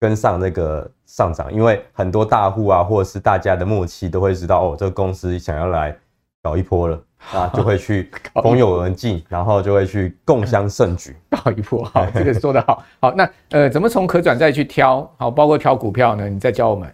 [0.00, 5.94] 跟上那个上涨，因为很多大户啊，或者是大家的默契都会知道，哦，这个公司想要来
[6.42, 6.98] 搞一波了
[7.32, 8.10] 啊，就会去
[8.42, 11.84] 蜂拥而进，然后就会去共襄盛举， 搞一波。
[11.84, 15.08] 好，这个说得好，好，那呃，怎么从可转债去挑？
[15.16, 16.28] 好，包括挑股票呢？
[16.28, 16.90] 你再教我们。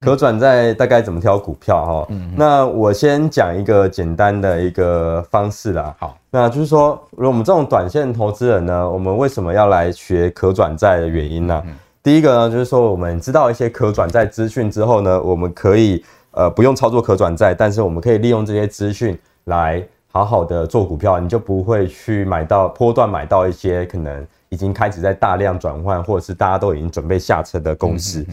[0.00, 2.06] 可转债大概怎么挑股票哈？
[2.08, 5.94] 嗯，那我先讲一个简单的一个方式啦。
[5.98, 11.62] 好，那就是说，如果我们这种短线投资人呢，我们为什么要来学可转债的原因呢？
[12.02, 28.26] 第一个呢，就是说我们知道一些可转债资讯之后呢，我们可以呃不用操作可转债，但是我们可以利用这些资讯来好好的做股票，你就不会去买到波段买到一些可能已经开始在大量转换，或者是大家都已经准备下车的公司。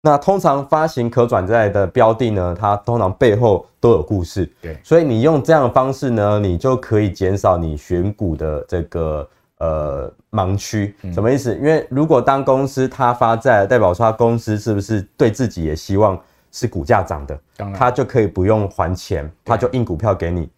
[0.00, 10.94] 那通常发行可转债的标的呢，它通常背后都有故事，对，所以你用这样的方式呢，你就可以减少你选股的这个呃盲区。
[11.12, 11.52] 什么意思？
[11.56, 16.18] 因为如果当公司它发债，代表说它公司是不是对自己也希望
[16.58, 17.40] 是股价涨的，
[17.74, 20.50] 他就可以不用还钱，他就印股票给你，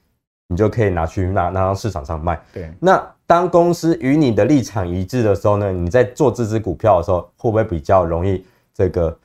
[0.48, 2.40] 你就可以拿去拿拿到市场上卖。
[2.52, 9.16] 对，那当公司与你的立场一致的时候呢，你在做这支股票的时候，会不会比较容易这个？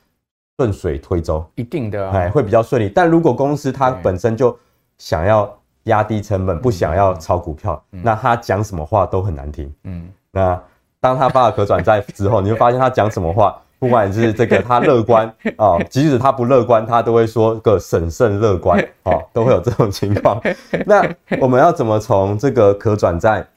[0.58, 2.88] 顺水推舟，一定的，哎，会比较顺利。
[2.88, 4.58] 但如果公司它本身就
[4.98, 9.70] 想要压低成本，不想要炒股票，那他讲什么话都很难听。
[9.84, 10.58] 嗯，那
[11.02, 20.42] 当他发了可转债之后， 你会发现他讲什么话，不管是这个他乐观啊， 即使他不乐观，他都会说个审慎乐观啊，都会有这种情况。
[20.88, 21.08] 那
[21.40, 23.46] 我们要怎么从这个可转债？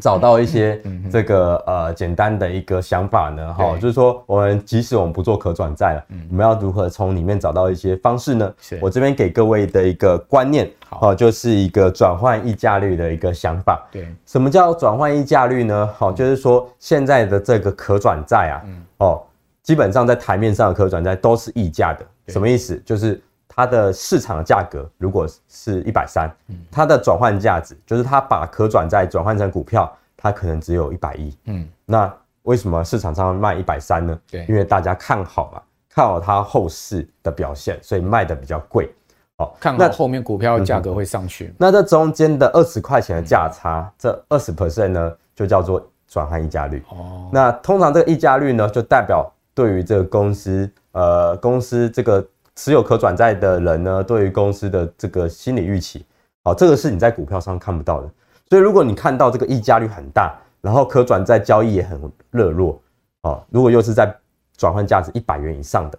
[0.00, 0.80] 找到一些
[1.12, 8.52] 这个呃简单的一个想法呢，哈，就是说我们即使我们不做可转债了，我们要如何从里面找到一些方式呢？
[8.80, 13.86] 我这边给各位的一个观念，好，就是一个转换溢价率的一个想法。
[13.92, 15.88] 对，什么叫转换溢价率呢？
[15.96, 18.62] 好，就是说现在的这个可转债啊，
[18.96, 19.22] 哦，
[19.66, 22.80] 基本上在台面上的可转债都是溢价的，什么意思？
[22.86, 23.20] 就是。
[23.48, 26.30] 它的市场的价格如果是一百三，
[26.70, 31.34] 它的转换价值就是它把可转债转换成股票，它可能只有一百亿。
[31.46, 34.18] 嗯，那为什么市场上卖一百三呢？
[34.30, 38.92] 对，因为大家看好嘛，看好它后市的表现，所以卖的比较贵。
[39.38, 41.54] 哦，看好后面股票价格会上去。
[41.56, 46.84] 那这中间的二十块钱的价差，这二十 percent 呢，就叫做转换溢价率。
[46.90, 52.24] 哦，那通常这个溢价率呢，就代表对于这个公司，呃，公司这个。
[52.58, 56.06] 持有可转债的人呢，对于公司的这个心理预期，
[56.42, 58.10] 好，这个是你在股票上看不到的。
[58.48, 62.80] 所以，如果你看到这个溢价率很大，然后可转债交易也很热络，
[63.20, 64.10] 啊，如果又是在
[64.56, 65.98] 转换价值一百元以上的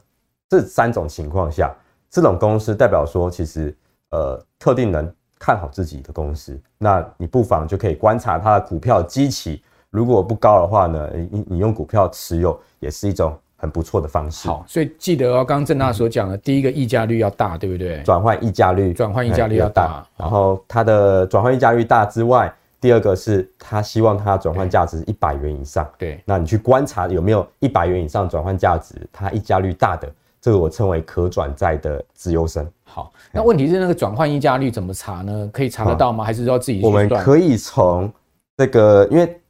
[0.49, 1.71] 这三种情况下，
[2.09, 3.71] 这种公司代表说，其实
[4.09, 13.37] 呃，特定人看好自己的公司，那你不妨就可以观察它的股票基期，如果不高的话呢，你你用股票持有也是一种。
[13.57, 14.47] 很不错的方式。
[14.47, 18.01] 好，所以记得哦，刚刚郑大所讲的，第一个溢价率要大，对不对？
[18.03, 20.05] 转换溢价率，转换溢价率要大。
[20.15, 25.89] 然后它的转换溢价率大之外，第二个是他希望它转换价值一百元以上。
[25.97, 30.07] 对，那你去观察有没有一百元以上转换价值，它溢价率大的，
[30.39, 32.65] 这个我称为可转债的自由身。
[32.83, 35.49] 好，那问题是那个转换溢价率怎么查呢？
[35.51, 36.23] 可以查得到吗？
[36.23, 36.81] 还是要自己？
[36.83, 38.11] 我们可以从
[38.55, 39.41] 这个，因为。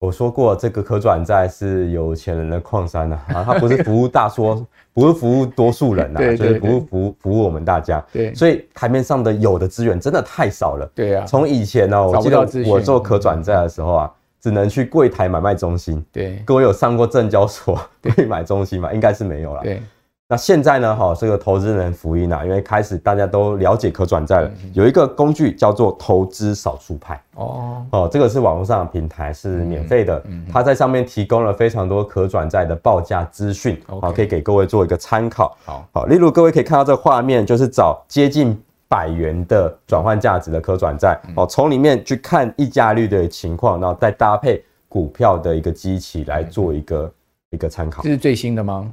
[0.00, 8.02] 我说过，这个可转债是有钱人的矿山呐，啊，它不是服务大说， 不是服务多数人呐，就是服务服务服务我们大家。
[8.10, 10.90] 对，所以台面上的有的资源真的太少了。
[10.94, 14.10] 对啊，从以前呢，我记得我做可转债的时候啊，
[14.40, 16.02] 只能去柜台买卖中心。
[16.10, 18.90] 对，各位有上过证交所柜买中心吗？
[18.94, 19.62] 应该是没有了。
[19.62, 19.82] 对。
[20.30, 20.94] 那现在呢？
[20.94, 27.20] 哈，这个投资人福音啊，因为开始大家都了解可转债了，有一个工具叫做投资少数派。
[27.34, 30.22] 哦哦，这个是网络上的平台，是免费的。
[30.48, 35.56] 它在上面提供了非常多可转债的报价资讯，好，可以给各位做一个参考。
[35.64, 38.56] 好，好，例如各位可以看到这个画面，就是找接近
[38.86, 47.12] 百元的转换价值的可转债，哦，从里面去看溢价率的情况，然后再搭配股票的一个基期来做一个
[47.50, 48.00] 一个参考。
[48.04, 48.88] 这是最新的吗？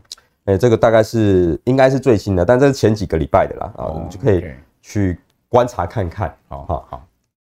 [0.47, 4.43] 哎、欸，这个大概是应该是最新的，但这是前几个礼拜的啦，啊、哦，你就可以
[4.81, 5.19] 去
[5.49, 6.33] 观察看看。
[6.47, 7.05] 好好好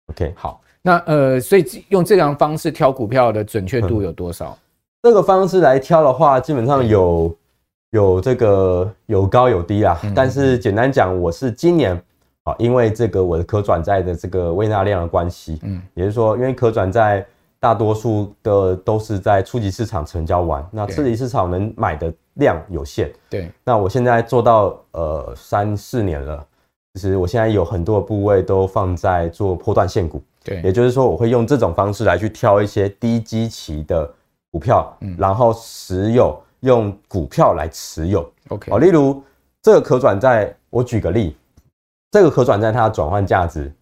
[0.09, 0.61] ，OK，好。
[0.83, 4.59] 那呃，所以用这样方式挑股票的准确度有多少？
[5.03, 7.37] 这个方式来挑的话，基本上有、嗯、
[7.93, 9.99] 有这个有高有低啦。
[10.05, 11.95] 嗯、但是简单讲，我是今年
[12.43, 17.25] 啊，因为这个我的可转债的这个微纳量的关系，嗯，也就是说，因为可转债
[17.63, 23.49] 大多数的都是在初级市场成交完，那次级市场能买的量有限，对。
[23.63, 26.45] 那我现在做到呃三四年了，
[26.95, 34.13] 其实我现在有很多部位都放在做波段现股，对，也就是说，我会用这种方式来去挑一些低基期的。
[34.55, 39.25] 股票，嗯，然后持有用股票来持有，OK，哦，例如
[39.63, 41.35] 这个可转债，我举个例，
[42.11, 43.75] 这个可转债它的转换价值，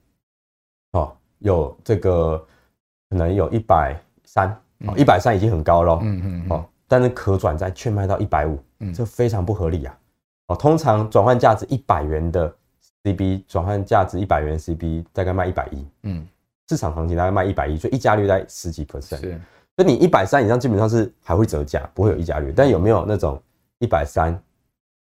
[0.93, 2.47] 哦，有这个
[3.11, 3.95] 可能有一百
[4.25, 4.49] 三，
[4.87, 9.99] 哦，一百三已经很高了，嗯嗯，哦，但是可转债却卖到一百五，嗯，这非常不合理啊，
[10.47, 12.55] 哦，通常转换价值一百元的
[13.03, 16.27] CB，转换价值一百元 CB 大概卖一百一，嗯，
[16.69, 19.41] 市场行情大概卖一百一，所以溢价率在十几 percent。
[19.77, 22.53] 所以你一百三以上基本上是还会折价，不会有溢价率。
[22.55, 23.43] 但有没有那种
[23.79, 24.31] 一百三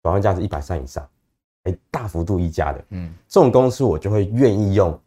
[0.03, 1.07] 转换价值一百三以上，
[1.65, 2.85] 哎、欸，大幅度溢价的？
[2.91, 4.99] 嗯，这种公司我就会愿意用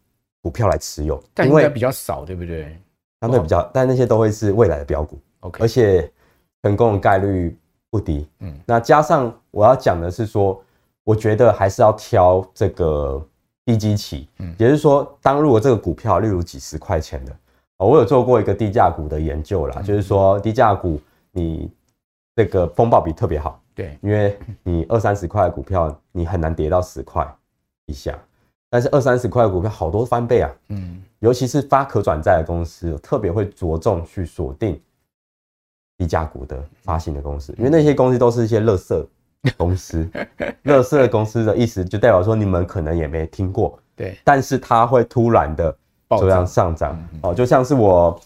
[0.47, 2.79] 股票来持有，但应该比较少，对不对？
[3.19, 5.19] 相对比较，但那些都会是未来的标股。
[5.41, 6.09] OK，而且
[6.63, 7.53] 成功的概率
[7.89, 8.25] 不低。
[8.39, 10.63] 嗯，那加上我要讲的是说，
[11.03, 13.21] 我觉得还是要挑这个
[13.65, 14.29] 低基期。
[14.39, 17.35] 嗯，也就是说，当如果这个股票例如几十块钱的。
[17.79, 20.99] 我有做过一个低价股的研究啦，就是说低价股
[21.31, 21.69] 你
[22.35, 27.27] 这个风暴比特别好，对，因为你二三十块的股票你很难跌到十块
[27.85, 28.17] 以下，
[28.69, 34.79] 但是二三十块的股票好多翻倍啊，嗯，尤其是发可转债的公司，特别会着重去锁定
[35.97, 39.05] 低价股的发行的公司，因为那些公司都是一些垃圾
[39.57, 40.07] 公司，
[40.65, 45.75] 垃圾公司的意思就代表说你们可能也没听过，对，但是它会突然的。
[46.09, 46.97] 这样上涨。
[47.21, 48.17] 哦，就像是我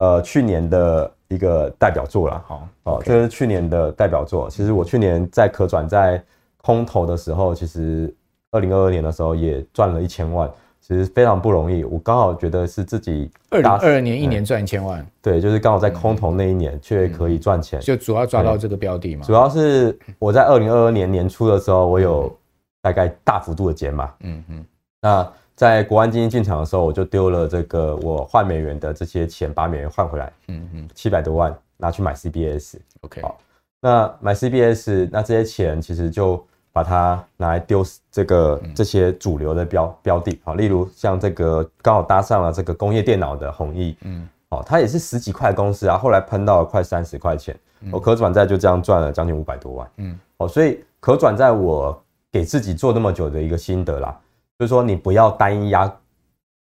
[0.00, 4.50] 呃去年的一个代表作了，好哦，这是去年的代表作。
[4.50, 6.22] 其实我去年在可转债
[6.58, 8.14] 空头的时候，其实
[8.52, 10.48] 二零二二年的时候也赚了一千万，
[10.80, 11.82] 其实非常不容易。
[11.82, 19.24] 我刚好觉得是自己二零二二年一年赚一千万，对，就是刚好在空头那一年却可以赚钱，就主要抓到这个标的嘛。
[19.26, 22.32] 主要是我在二零二二年年初的时候，我有
[22.80, 24.64] 大概大幅度的减码，嗯嗯，
[25.00, 25.32] 那。
[25.54, 32.78] 在国安基金进场的时候，我就丢了这个我换美元的这些钱，把美元换回来，嗯嗯，七百多万拿去买 CBS。
[33.02, 33.38] OK，好，
[33.80, 36.42] 那买 CBS，那这些钱其实就
[36.72, 47.54] 把它拿来丢这个这些主流的标标的，好，例如像这个刚好搭上了这个工业电脑的弘毅，嗯，哦，它也是十几块公司啊，后来喷到了快三十块钱，
[47.90, 54.18] 我可转债就这样赚了将近五百多万，嗯，哦，所以可转债我给自己做那么久的一个心得啦。
[54.58, 55.92] 就是说，你不要单一压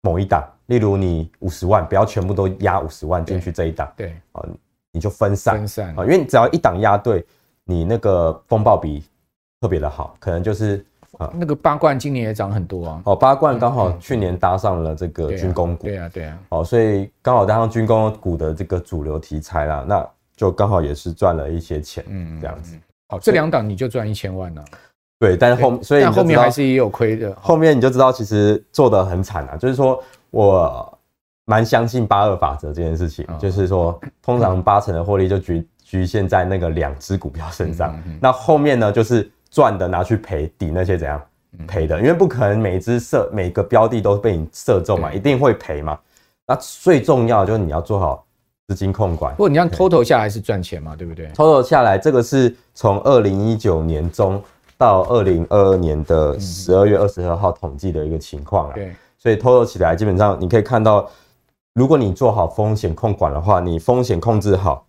[0.02, 4.46] 某一档，例如你五十万，不要全部都压五十万进去这一档，对，啊，
[4.92, 5.90] 你就分散，分散。
[5.98, 7.26] 啊，因为你只要一档压对，
[7.64, 9.04] 你那个风暴比
[9.62, 10.84] 特别的好，可能就是
[11.18, 22.78] 啊，那个八冠今年也涨很多啊，哦，八冠刚好去年搭上了这个军工股，对啊，对啊，哦，所以刚好搭上军工股的这个主流题材啦，那就刚好也是赚了一些钱，嗯，这样子，
[23.10, 24.64] 好，这两档你就赚一千万了。
[25.20, 27.36] 对，但是后所以后面还是也有亏的。
[27.42, 29.58] 后面你就知道，其实做得很惨啊。
[29.58, 30.98] 就是说我
[31.44, 38.02] 蛮相信八二法则这件事情，就是说通常八成的获利就局局限在那个两只股票身上。
[38.22, 41.22] 那后面呢，就是赚的拿去赔抵那些怎样
[41.68, 45.98] 赔的，因为不可能每只射每个标的都被你射中嘛，一定会赔嘛。
[46.48, 48.26] 那最重要的就是你要做好
[48.68, 49.34] 资金控管。
[49.36, 54.42] 不过你这样 total 下来是赚钱嘛，对不对？total 下来，这个是从二零一九年中。
[54.80, 61.06] 到二零二二年的十二月二十二号统计的一个情况了，对，所以 total 起来基本上你可以看到，
[61.74, 64.88] 如果你做好风险控管的话，你风险控制，好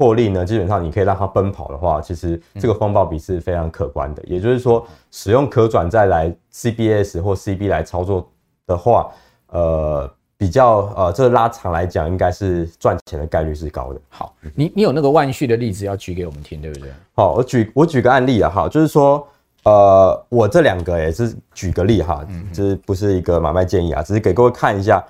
[0.00, 4.22] 获利呢，基本上你可以让它奔跑的话，其实这个风暴比是非常可观的。
[4.24, 8.26] 也就是说，使用可转债来 CBS 或 CB 来操作
[8.66, 9.12] 的话，
[9.48, 10.10] 呃。
[10.40, 14.00] 比较呃，这个拉长来讲，应该是赚钱的概率是高的。
[14.08, 16.88] 好，你你有那个万旭的例子要举给我们听，对不对？
[17.14, 19.28] 好，我举我举个案例啊，哈，就是说，
[19.64, 25.04] 呃，我这两个也是举个例哈，就是不是一个买卖建议啊，只是给各位看一下，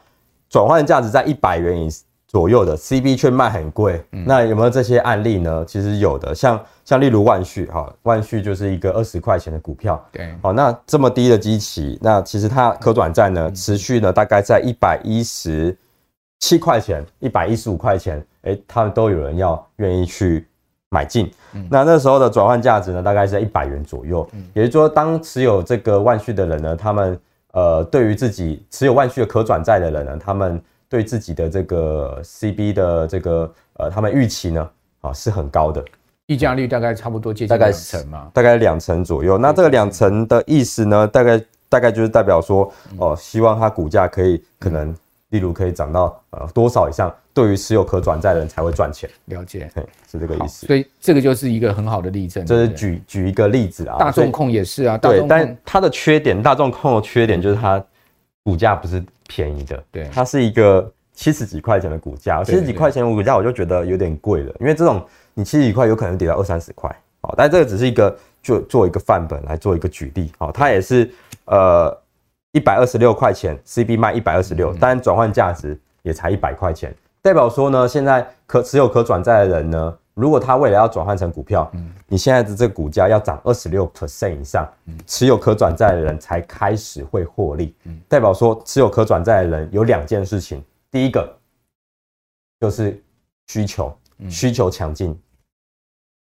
[0.48, 1.88] 转换价值在一百元以
[2.30, 5.64] 左右的 CB 却卖很贵，那有没有这些案例呢？
[5.66, 6.58] 其实有的，像。
[6.84, 15.76] 像例如万旭哈，万旭就是一个二十块钱的股票，对，好，那这么低的基期，那其实它可转债呢，持续呢大概在一百一十
[16.40, 20.48] 七块钱、一百一十五块钱，哎，他们都有人要愿意去
[20.88, 21.30] 买进。
[21.52, 24.28] 嗯、那那时候的转换价值呢，大概是在一百元左右。
[24.32, 27.16] 嗯、也就是说，当持有这个万旭的人呢，他们
[27.52, 30.60] 呃，对于自己持有万旭的可转债的人呢，他们
[30.90, 34.70] 对自己的这个 CB 的这个呃，他们预期呢，
[35.00, 35.82] 啊，是很高的。
[36.26, 39.38] 溢价率大概差不多接近两成嘛，大概两成左右。
[39.38, 44.92] 那这个两成的意思呢，大概大概就是代表说，哦，希望它股价可以可能，
[45.28, 49.08] 例如可以涨到呃多少以上，对于持有可转债的人才会赚钱。
[49.26, 49.70] 了解，
[50.10, 50.66] 是这个意思。
[50.66, 52.44] 所以这个就是一个很好的例证。
[52.44, 57.84] 这是举举一个例子啊，大众控也是啊，对，但它的缺点，大众控的缺点就是它
[58.42, 65.00] 股价不是便宜的，对，它是一个七十几块钱的股价，七十几块钱的股价我就觉得有点贵了，因为这种。
[65.32, 66.90] 你七十几块有可能跌到二三十块，
[67.22, 71.08] 好，但这个只是一个就做一个范本来做一个举例，好，它也是
[71.44, 71.96] 呃
[72.52, 91.38] 一百二十六块钱，CB 卖一百二十六，但转换价值也才一百块钱，代表说呢，现在可持有可转债的人呢，如果它未来要转换成股票，嗯，你现在的这个股价要涨二十六 percent 以上，嗯，持有可转债的人才开始会获利，嗯，代表说持有可转债的人有两件事情，第一个
[92.60, 93.02] 就是
[93.46, 93.96] 需求，
[94.28, 95.18] 需求强劲。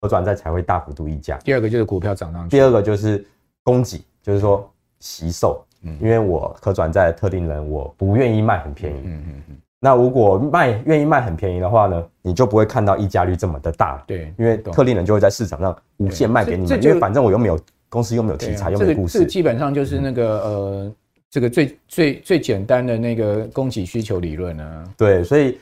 [0.01, 1.35] 可转债才会大幅度溢价。
[1.39, 2.55] 第二个就是股票涨上去。
[2.55, 3.25] 第二个就是
[3.63, 5.65] 供给，就是说惜售。
[5.81, 9.01] 嗯，因为我可转债的特定人，我不愿意卖很便宜。
[9.03, 9.57] 嗯嗯嗯。
[9.85, 14.03] 那如果卖愿意卖很便宜的话呢，你就不会看到溢价率这么的大。
[14.07, 19.19] 对，因为特定人就会在市场上无限卖给你们，因为反正我又没有公司，又没有题材，又没有故事。
[19.19, 20.91] 这个基本上就是那个呃，
[21.29, 24.83] 这个最最最简单的那个供给需求理论啊。
[24.97, 25.59] 对，所以。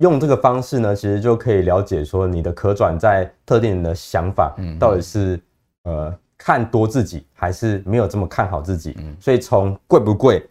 [0.00, 5.40] 用这个方式呢，其实就可以了解说你的可转债特定人的想法，到底是
[5.82, 8.96] 呃看多自己，还是没有这么看好自己。
[9.18, 10.48] 所以从贵不贵、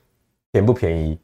[0.52, 1.18] 便不便宜，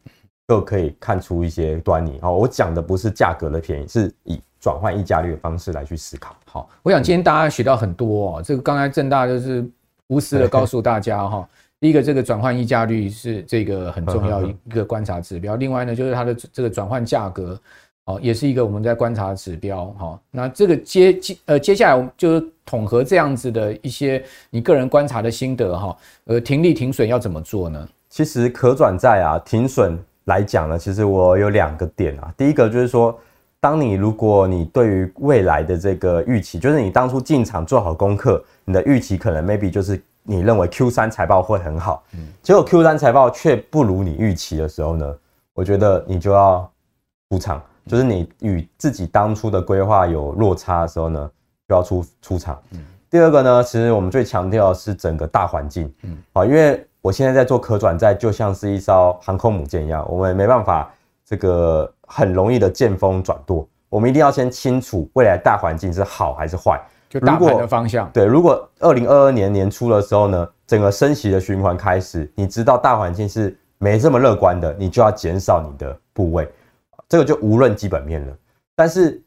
[0.47, 2.19] 就可以看出一些端倪。
[2.21, 6.35] 好，我讲的不是价格的便宜，是以转换溢价率的方式来去思考。
[6.45, 8.41] 好，我想今天大家学到很多哦。
[8.41, 9.65] 这个刚才正大就是
[10.07, 11.47] 无私的 告诉大家哈，
[11.79, 17.59] 第一个这个转换溢价率是这个很重要 一个观察指标，另外呢就是它的这个转换价格。
[18.05, 19.95] 好，也是一个我们在观察的指标。
[19.97, 25.97] 好，那这个接接呃，接下来我们就是统合这样子的一些你个人观察的心得哈。
[26.25, 27.87] 呃，停利停损要怎么做呢？
[28.09, 32.33] 其实可转债啊，停损来讲呢，其实我有两个点啊。
[32.37, 33.17] 第一个就是说，
[33.59, 45.15] 当你如果你对于未来的这个预期，就是你当初进场做好功课，你的预期可能 maybe 就是你认为 Q 三财报会很好，嗯，结果 Q 三财报却不如你预期的时候呢，
[45.53, 46.69] 我觉得你就要
[47.29, 47.61] 出场。
[47.85, 51.29] 就是你与自己当初的规划有落差的时候呢，
[51.67, 52.57] 就要出出场。
[52.71, 55.93] 嗯，第二个呢，其实我们最强调的是整个大环境。
[56.03, 60.89] 嗯，啊，因为我现在在做可转债，就像是一艘航空母舰一样，我们没办法
[61.25, 63.67] 这个很容易的见风转舵。
[63.89, 66.81] 我们一定要先清楚未来大环境是好还是坏。
[67.09, 68.09] 就大盘的方向。
[68.13, 76.49] 对，如果二零二二年年初的时候呢，整个升息的循环开始，你知道大环境是没这么乐观的，你就要减少你的部位。
[77.09, 78.33] 这个就无论基本面了，
[78.77, 79.21] 但是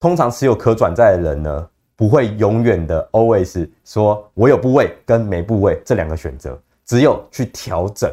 [0.00, 6.58] 通常持有可转债的人呢，不会永远的 always 说我有部位跟没部位这两个选择，
[6.88, 8.10] 只有去调整，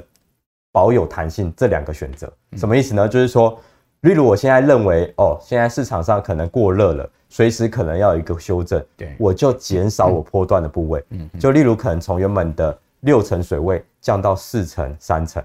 [0.74, 2.32] 保有弹性这两个选择。
[2.58, 3.08] 什么意思呢？
[3.08, 3.58] 就是说，
[4.02, 15.42] 例如我现在认为哦，现在市场上可能过热了，随时可能要有一个修正，对，我就减少我波段的部位，嗯，就例如可能从原本的六成水位降到四成、三成，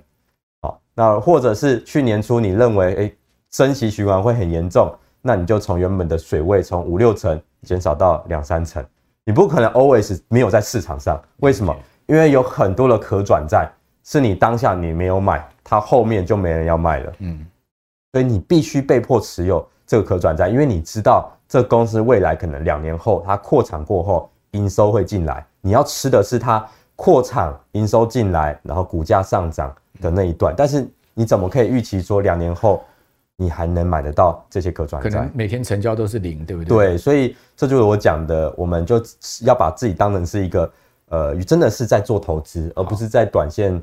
[0.63, 3.17] 好，那或者是去年初你认为诶
[3.53, 8.85] 升息循环会很严重，那你就从原本的水位从五六成减少到两三成，
[9.25, 11.73] 你不可能 always 没有在市场上，为什么？
[12.11, 13.71] 因为有很多的可转债
[14.05, 17.47] 是你当下你没有买，它后面就没人要卖了，嗯，
[18.13, 32.83] 所以你必须被迫持有这个可转债，因为你知道这公司未来可能两年后它扩产过后营收会进来，你要吃的是它扩产营收进来，然后股价上涨的那一段，但是你怎么可以预期说两年后？
[33.43, 35.09] 你还能买得到这些可转债？
[35.09, 36.89] 可能每天成交都是零，对不对？
[36.89, 39.03] 对，所以这就是我讲的，我们就
[39.47, 40.71] 要把自己当成是一个
[41.11, 43.81] 呃，真的是在做投资，而不是在短线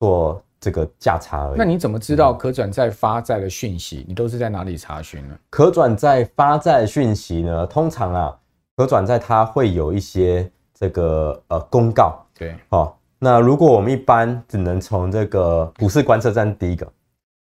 [0.00, 1.58] 做这个价差而已。
[1.58, 4.04] 那你怎么知道可转债发债的讯息？
[4.08, 5.38] 你都是在哪里查询呢？
[5.50, 7.66] 可转债发债讯息呢？
[7.66, 8.38] 通常啊，
[8.76, 12.24] 可转债它会有一些这个呃公告。
[12.32, 16.86] 对，好，那如果我们一般只能从这个股市观测站第一个。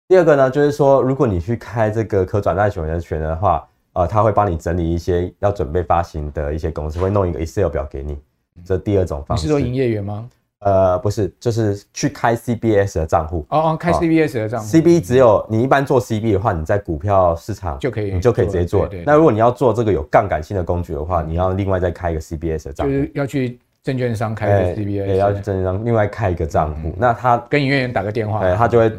[0.09, 8.19] 第二个呢，就是说，如果你去开这个可转债选择权的话，呃，他会帮你整理一些要准备发行的一些公司，会弄一个 Excel 表给你。
[8.65, 9.47] 这第二种方式。
[9.47, 10.29] 你是说营业员吗？
[10.61, 13.47] 呃，不是，就是去开 CBS 的账户。
[13.49, 14.67] 哦哦，开 CBS 的账户。
[14.67, 18.87] CB 只有你一般做 CB 的话，你在股票市场就可以，你就可以直接做。
[19.07, 22.93] 那如果你要做这个有杠杆性的工具的话，你要另外再开一个 CBS 的账户。
[22.93, 26.95] 就是要去证券商开个 CBS，也要去证券商另外开一个账户。
[26.99, 28.93] 那他跟营业员打个电话，对，他就会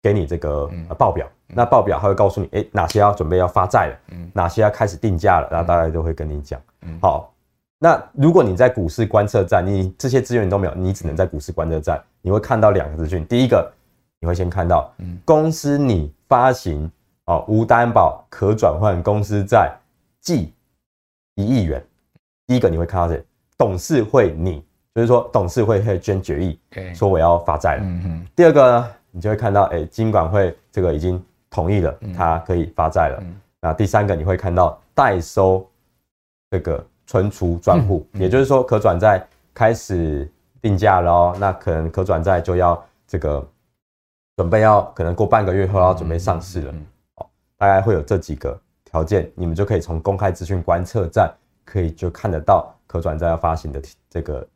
[0.00, 1.26] 给你这个报表。
[1.48, 6.60] 那报表他会告诉你，哎，哪些要准备要发债了，哪些要开始定价了，然后大概都会跟你讲。
[7.00, 7.31] 好。
[7.84, 13.26] 那如果你在股市观测站，你这些资源都没有，你只能在股市观测站，你会看到两个资讯。
[13.26, 13.68] 第一个，
[14.20, 16.88] 你会先看到，公司拟发行
[17.24, 19.76] 哦无担保可转换公司债，
[20.20, 20.54] 计
[21.34, 21.84] 一亿元。
[22.46, 23.20] 第一个你会看到这
[23.58, 24.64] 董事会拟，
[24.94, 26.56] 就是说董事会会捐决议，
[26.94, 27.84] 说我要发债了。
[28.36, 31.20] 第二个呢，你就会看到，哎，金管会这个已经
[31.50, 33.20] 同意了，它可以发债了。
[33.60, 35.68] 那第三个你会看到代收
[36.48, 36.86] 这个。
[37.06, 40.30] 存储专户，也就是说可转债开始
[40.60, 43.46] 定价了哦，那可能可转债就要这个
[44.36, 46.74] 准备要可能过半个月后要准备上市了，
[47.16, 47.26] 哦，
[47.58, 51.32] 大概会有这几个条件，你们就可以从公开资讯观测站
[51.64, 54.46] 可以就看得到可转债要发行的这个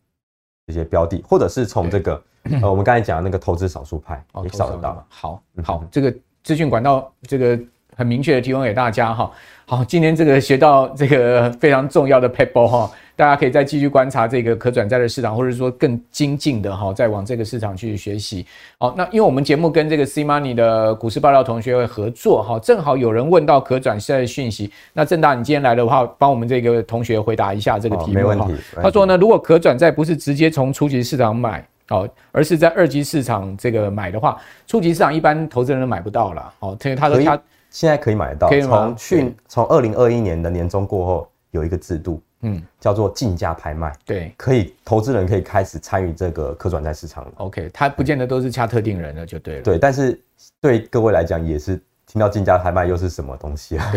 [0.67, 2.23] 这些标的，或者是从这个
[2.63, 5.07] 呃我们刚才讲的那个投资少数派也找得到。
[5.09, 7.61] 好，好，这个资讯管道这个。
[7.97, 9.31] 很明确的提供给大家哈，
[9.65, 18.45] 好，今天这个学到这个非常重要的 paper 哈，大家可以再继续观察这个可转债的市场，或者说更精进的哈，再往这个市场去学习。
[18.77, 28.15] 好，那因为我们节目跟这个 C Money 的股市爆料同学会合作哈，正好有人问到可转债的讯息，那正大你今天来的话，帮我们这个同学回答一下这个题目哈。
[28.15, 28.55] 没问题。
[28.83, 34.37] 他说呢，如果可转债不是直接从初级市场买哦，而是在二级市场这个买的话，
[34.67, 36.77] 初级市场一般投资人都买不到了哦。
[36.85, 37.41] 因为他说他。
[37.77, 38.49] 现在可以买得到。
[38.49, 43.93] 从去从二零二一年的年中过后，有一个制度，嗯，叫做竞价拍卖。
[44.03, 47.33] 对，可以投资人可以开始参与这个可转债市场了。
[47.37, 49.63] OK，它不见得都是掐特定人的，就对了。
[49.63, 50.19] 对，但是
[50.59, 53.93] 对各位来讲，也是听到竞价拍卖又是什么东西啊？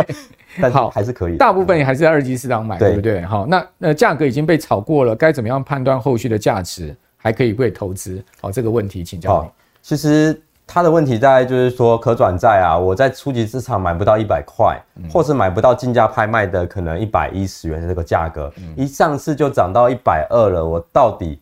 [0.58, 1.36] 但好，还是可以。
[1.36, 3.20] 大部分也还是在二级市场买，对不对？
[3.20, 8.24] 好，那那价格已经被炒过了，该怎么样判断后续的价值，还可以不可以投资？
[8.40, 9.50] 好，这个问题请教你。
[9.82, 10.40] 其实。
[10.68, 14.78] 他的问题大概就是说，可转债啊，我在初级市场买不到一百块，
[15.10, 21.40] 或是买不到竞价拍卖的可能一百一十元的这个价格，一上市就涨到一百二了，我到底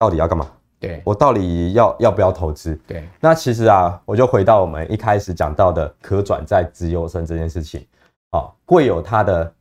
[0.00, 0.48] 到底要干嘛？
[0.80, 2.74] 对，我到底要要不要投资？
[2.88, 7.86] 对，那其实啊，我就回到我们一开始讲到的可转债资优生这件事情
[8.30, 9.52] 啊，贵有它的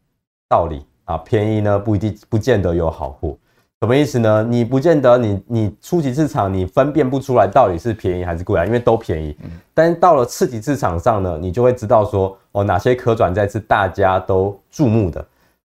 [0.49, 3.37] 道理啊，便宜呢不一定不见得有好货。
[3.79, 4.43] 什么意思呢？
[4.43, 9.37] 你不见得你你初级市场你分辨不出来到底是便宜还是贵啊，因为都便宜。
[9.71, 15.23] 但是到了次级市场上呢，你就会知道说哦，哪些可转债是大家都注目的。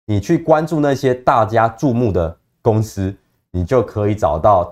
[0.06, 3.14] 你去关注那些大家注目的公司，
[3.52, 4.68] 你就可以找到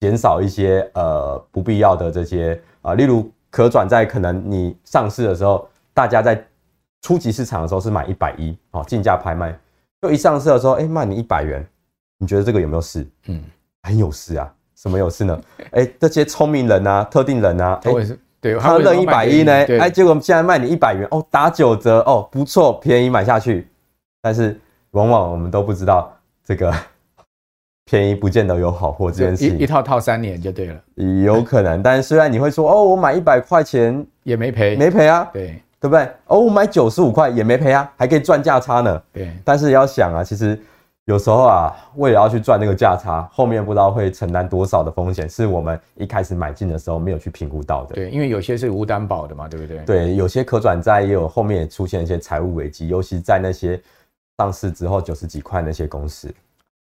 [0.00, 6.46] 减少一些呃不必要的这些啊，例如可转债，可能你上市的时候，大家在
[7.00, 9.58] 初级市场的时候是买一百一哦，竞价拍卖，
[10.02, 11.66] 就一上市的时候，哎，卖你一百元。
[12.24, 13.06] 你觉得这个有没有事？
[13.26, 13.38] 嗯，
[13.82, 14.50] 很有事啊。
[14.74, 15.40] 什么有事呢？
[15.72, 23.68] 哎、欸，这些聪明人啊，特定人啊，哎、欸，对，他认一百一呢，哎、欸，结果现在卖你一百元哦，打九折哦，不错，便宜买下去。
[24.22, 24.58] 但是
[24.92, 26.14] 往往我们都不知道
[26.44, 26.74] 这个
[27.86, 30.80] 便宜不见得有好货这件事情，一一套套三年就对了，
[31.22, 31.82] 有可能。
[31.82, 36.06] 但是虽然你会说哦，我买一百块钱也没赔，没赔啊，对，对不对？
[36.26, 39.02] 哦，我买九十五块也没赔啊，还可以赚价差呢。
[39.12, 40.60] 对，但是要想啊，其实。
[41.06, 47.94] 有时候啊，为了要去赚那个价差，后面不知道会承担多少的风险，是我们一开始买进的时候没有去评估到的。
[47.94, 49.78] 对，因为有些是无担保的嘛，对不对？
[49.84, 53.78] 对，有些可转债也有后面也出现一些财务危机，尤其在那些
[54.38, 56.32] 上市之后九十几块那些公司。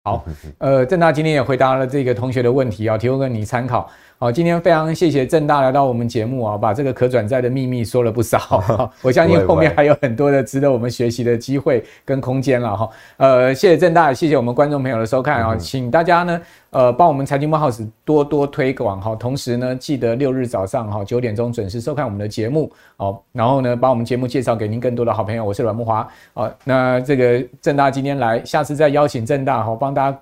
[0.04, 0.22] 好，
[0.58, 3.88] 呃，郑大今天也回答了这个同学的问题啊，提供给你参考。
[4.22, 8.62] 好，今天非常谢谢正大来到我们节目啊，把这个可转债的秘密说了不少。
[9.00, 12.90] 我相信后面还有很多的值得我们学习的机会跟空间了哈。
[13.16, 25.42] 呃，谢谢正大，谢谢我们观众朋友的收看啊，请大家呢，呃，帮我们财经木 house 多多推广哈，同时呢，记得六日早上哈九点钟准时收看我们的节目哦，然后呢，把我们节目介绍给您更多的好朋友。
[25.42, 29.94] 我是阮木华，好，那这个正大今天来，下次再邀请正大哈帮。
[29.94, 30.20] 大家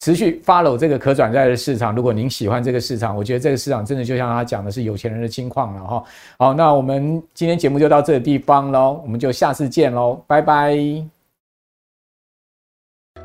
[0.00, 1.94] 持续 follow 这个可转债的市场。
[1.94, 6.04] 如果您喜欢这个市场，我觉得这个市场真的就像他讲的是有钱人的金矿了哈。
[6.38, 10.74] 好，那我们今天节目就到这个地方喽，我们就下次见喽，拜拜。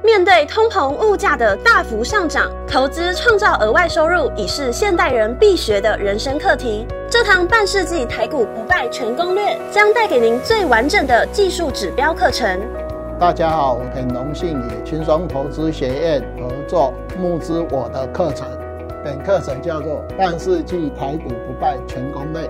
[0.03, 6.86] 面对通膨物价的大幅上涨，投资创造额外收入已是现代人必学的人生课题。
[7.09, 12.59] 这堂半世纪台股不败全攻略将带给您最完整的技术指标课程。
[13.17, 18.47] 大家好，我很荣幸与轻松投资学院合作募资我的课程。
[19.03, 22.41] 本课程叫做《半世纪台股不败全攻略》，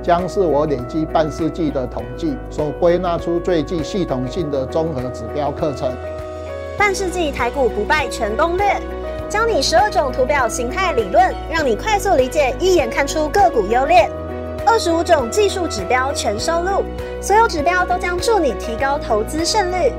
[0.00, 5.90] 将是我累积半世纪的统计所归纳出最具系统性的综合指标课程。
[6.78, 8.76] 半世纪台股不败全攻略，
[9.28, 14.08] 教你十二种图表形态理论，让你快速理解，一眼看出个股优劣。
[14.66, 16.84] 二十五种技术指标全收录，
[17.20, 19.92] 所有指标都将助你提高投资胜率。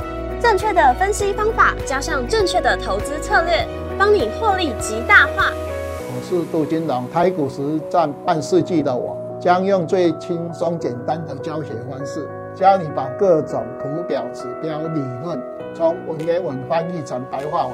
[0.48, 3.68] 正确的分析方法加上正确的投资策略，
[3.98, 5.52] 帮你获利极大化。
[5.52, 15.41] 我是杜金龙，台股实战半世纪的我，将用最轻松简单的教学方式，教你把各种图表指标理论。
[15.74, 17.74] 从文言文翻译成白话文，